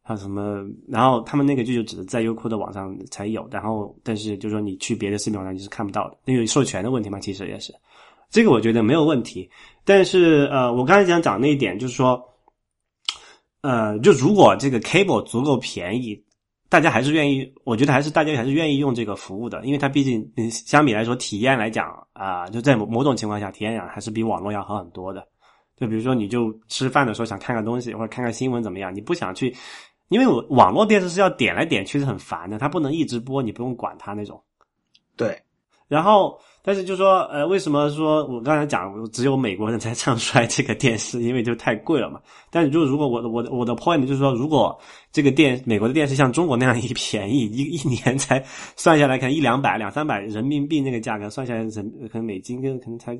[0.00, 7.74] 还有什么，然后他们那个剧就只是在优酷的网上才有，然后但是就是说你去别的视频网站你是看不到的，因为授权的问题嘛，其实也是。
[8.30, 9.50] 这个我觉得没有问题，
[9.84, 12.22] 但是呃，我刚才想讲那一点就是说，
[13.60, 16.22] 呃，就如果这个 cable 足够便宜，
[16.70, 25.26] 大家还是愿意，我觉得还是大家还是愿意用这个服务的，因为它毕竟嗯相比来说体验来讲啊、就在某某种情况下体验上还是比网络要好很多的。
[25.76, 29.54] 就比如说，你就吃饭的时候想看个东西或者看看新闻怎么样，你不想去，
[30.08, 34.40] 因为我网络电视是要点来点去是很烦的，它不能一直播，你不用管它那种。
[35.16, 35.42] 对
[35.88, 42.20] 然后，但是就说，呃，为什么说我刚才讲只有美国人才唱出来这个电视，因为就太贵了嘛。
[42.50, 44.78] 但是就如果我我我的 point 就是说，如果
[45.10, 48.44] 这个电美国的电视像中国那样一便宜，一一年才
[48.76, 51.70] 算下来可能一两百两三百人民币那个价格，算下来人
[52.12, 53.18] 可能美金跟可能才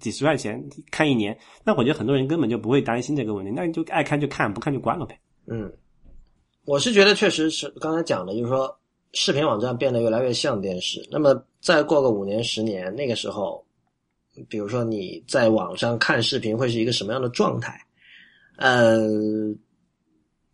[0.00, 5.18] 几十块钱看一年，那我觉得很多人根本就不会担心这个问题，那你就爱看就看，不看就关了呗。
[5.46, 5.70] 嗯，
[6.64, 8.78] 我是觉得确实是刚才讲的，就是说
[9.12, 11.06] 视频网站变得越来越像电视。
[11.10, 11.34] 那么
[11.68, 13.62] 再过个五年十年，那个时候，
[14.48, 17.78] 比如说你在网上看视频会是一个什么样的状态？
[18.56, 19.06] 呃，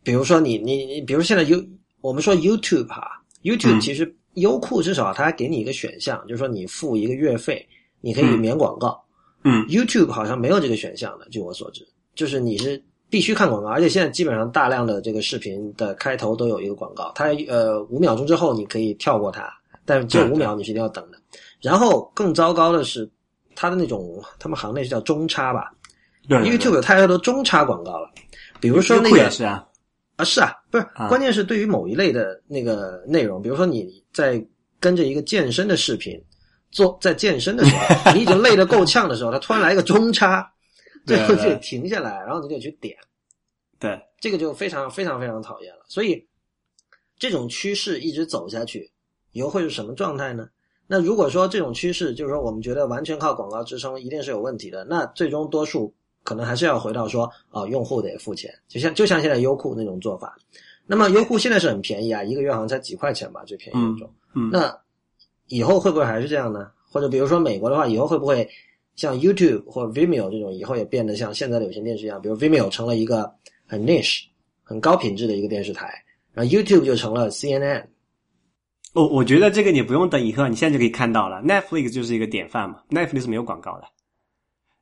[0.02, 1.64] 比如说你你你，比如现在 U
[2.00, 7.64] 我们说 YouTube 哈，YouTube 嗯其实优酷至少它还给你一个选项，就是说你付一个月费，
[8.00, 9.00] 你可以嗯免广告。
[9.44, 11.86] 嗯 YouTube 好像没有这个选项的，据我所知，
[12.16, 19.48] 就是你是必须看广告，而且现在基本上大量的这个视频的开头都有一个广告，它呃五秒钟之后你可以跳过它，
[19.84, 21.18] 但是这对五秒你是一定要等的。
[21.60, 23.10] 然后更糟糕的是，
[23.54, 25.72] 它的那种他们行内是叫中插吧。
[26.28, 28.10] 对，YouTube 有太多中插广告了，
[28.60, 29.66] 比如说那个也是啊，
[30.16, 34.42] 啊，是啊，不是啊，关键是对于某一类的那个内容，比如说你在
[34.80, 36.18] 跟着一个健身的视频
[36.70, 40.50] 做在健身的时候， 你已经累得够呛的时候，他突然来一个中插，
[41.06, 42.96] 对最后就得停下来，然后你就得去点，
[43.78, 45.84] 对，这个就非常非常非常讨厌了。
[45.88, 46.26] 所以
[47.18, 48.90] 这种趋势一直走下去，
[49.34, 50.48] 以后会是什么状态呢？
[50.86, 60.36] 那如果说这种趋势就是说我们觉得完全靠广告支撑一定是有问题的，那最终多数可能还是要回到说啊、用户得付钱，就像就像现在优酷那种做法。
[60.86, 64.10] 那么优酷现在是很便宜啊，一个月好像才几块钱吧，最便宜那种。
[64.34, 64.78] 嗯，那
[65.48, 66.70] 以后会不会还是这样呢？
[66.90, 68.46] 或者比如说美国的话，以后会不会
[68.94, 73.32] 像 YouTube 或 Vimeo 这种，以后也变得像现在的有线电视一样，比如 Vimeo 成了一个
[73.66, 74.24] 很 niche、
[74.62, 75.90] 很高品质的一个电视台，
[76.34, 77.86] 然后 YouTube 就成了 CNN。
[78.94, 81.42] 我我觉得这个你不用等以后，你现在就可以看到了。
[81.42, 83.84] Netflix 就是一个典范嘛，Netflix 没有广告的，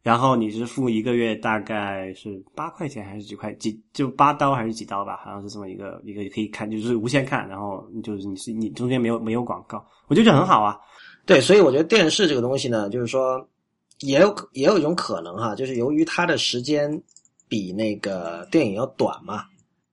[0.02, 10.78] 然后你是付一个月大概是八块钱还是几块几，就八刀还是几刀吧，好像是这么一个一个可以看，就是无限看，然后就是你是你中间没有没有广告，我觉得这很好啊。
[11.24, 13.48] 对，所以我觉得电视这个东西呢，就是说
[14.00, 17.02] 也有也有一种可能哈，就是由于它的时间
[17.48, 19.44] 比那个电影要短嘛，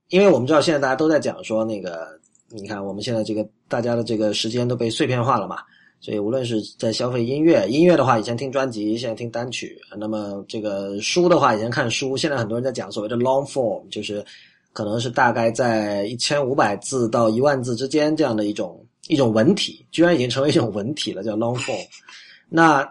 [0.09, 5.59] 因为我们知道现在大家都在讲说那个，你看我们现在这个大家的这个时间都被碎片化了嘛，
[6.01, 14.25] 所以无论是在消费音乐，音乐的话以前听专辑，现在听单曲，那么这个书的话以前看书，现在很多人在讲所谓的 long form，就是
[14.73, 21.85] 可能是大概在一千五百字到一万字之间这样的一种一种文体，居然已经成为一种文体了，叫 long form。
[22.49, 22.83] 那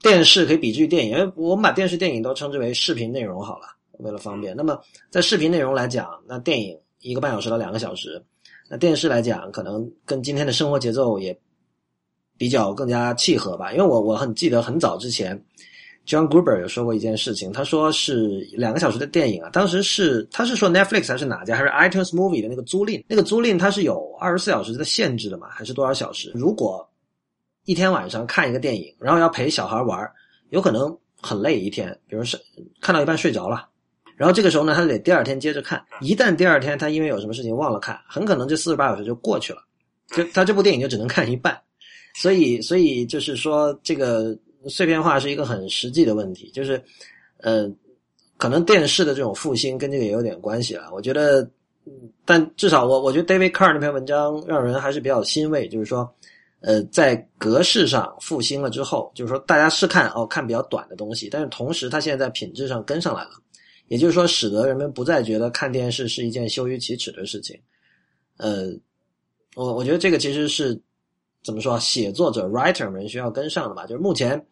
[0.00, 3.66] 电视可以比之于电影，因为我们把电视、电影都称之为视频内容好了，
[3.98, 4.54] 为了方便。
[4.56, 4.78] 那么
[5.10, 8.22] 在视频内容来讲，那电影一个半小时到两个小时，
[8.68, 11.36] 那电视来讲，可能跟今天的生活节奏也
[12.36, 13.72] 比较更加契合吧。
[13.72, 15.42] 因为我我很记得很早之前
[16.06, 26.30] ，John Gruber 有说过一件事情，他说是两个小时的电影啊，当时是他是说 Netflix 还是哪家还是 iTunes Movie 的那个租赁，那个租赁它是有二十四小时的限制的嘛，还是多少小时？
[26.34, 26.86] 如果
[27.64, 30.10] 一天晚上看一个电影，然后要陪小孩玩，
[30.50, 32.38] 有可能很累一天，比如是
[32.80, 33.68] 看到一半睡着了，
[34.18, 35.82] 然后这个时候呢，他得第二天接着看。
[36.00, 39.62] 一旦第二天他因为有什么事情忘了看，很可能这四十八小时就过去了，
[40.08, 41.56] 就他这部电影就只能看一半。
[42.16, 46.82] 所以，所以就是说，这个碎片化是一个很实际的问题，就是
[47.38, 47.70] 呃，
[48.36, 50.90] 可能电视的这种复兴跟这个也有点关系了。
[50.92, 51.48] 我觉得，
[52.24, 56.12] 但至少我我觉得 David Carr 那篇文章让人还是比较欣慰，就是说。
[56.60, 63.30] 呃，在格式上复兴了之后，就是说大家是看哦看比较短的东西，但是同时它现在在品质上跟上来了，
[63.88, 67.58] 也就是说使得人们不再觉得看电视是一件羞于启齿的事情。
[68.36, 68.68] 呃，
[69.56, 70.80] 我我觉得这个其实是
[71.42, 73.86] 怎么说，写作者 writer 们需要跟上的吧。
[73.86, 74.42] 就是目前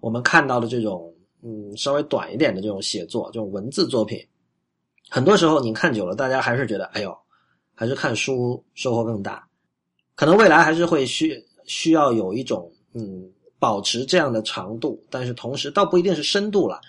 [0.00, 1.12] 我们看到的这种
[1.42, 4.24] 嗯稍微短一点的这种写作，这种文字作品，
[5.10, 7.16] 很多时候你看久了，大家还是觉得哎呦，
[7.74, 9.46] 还是看书收获更大。
[10.14, 11.44] 可能未来还是会需。
[11.64, 13.30] 需要有一种嗯，
[13.60, 16.80] 保持这样的长度，但是同时倒不一定是深度了。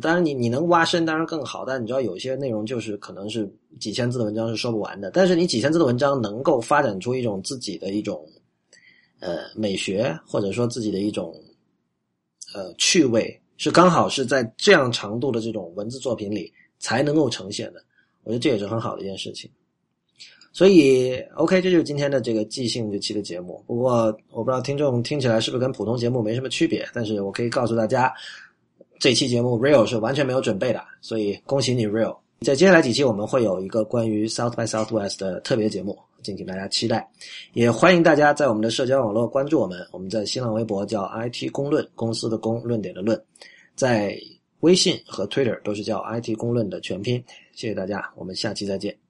[0.00, 5.10] 当然你你能挖深当然更好，但你知道有些内容就是可能是几千字的文章是说不完的。
[5.10, 8.26] 但是你几千字的文章能够发展出一种自己的一种
[9.20, 11.34] 呃美学，或者说自己的一种
[12.54, 17.82] 呃趣味，是刚好是在这样长度的这种文字作品里才能够呈现的。
[18.24, 19.50] 我觉得这也是很好的一件事情。
[20.52, 23.62] 所以，OK，这就是今天的这个即兴这期的节目。
[23.66, 26.88] 不过，我不知道听众听起来是不是跟普通节目没什么区别。
[26.94, 28.10] 但是我可以告诉大家，
[28.98, 30.82] 这期节目 Real 是完全没有准备的。
[31.00, 32.16] 所以，恭喜你 Real。
[32.40, 37.08] 在接下来几期，我们会有一个关于 South by Southwest 的特别节目，敬请大家期待。
[37.54, 39.86] 也欢迎大家在我们的社交网络关注我们。
[39.90, 43.20] 我们在新浪微博叫 IT 公论，公司的公，论点的论。
[43.74, 44.18] 在
[44.60, 47.22] 微信和 Twitter 都是叫 IT 公论的全拼。
[47.54, 49.05] 谢谢大家，我们下期再见。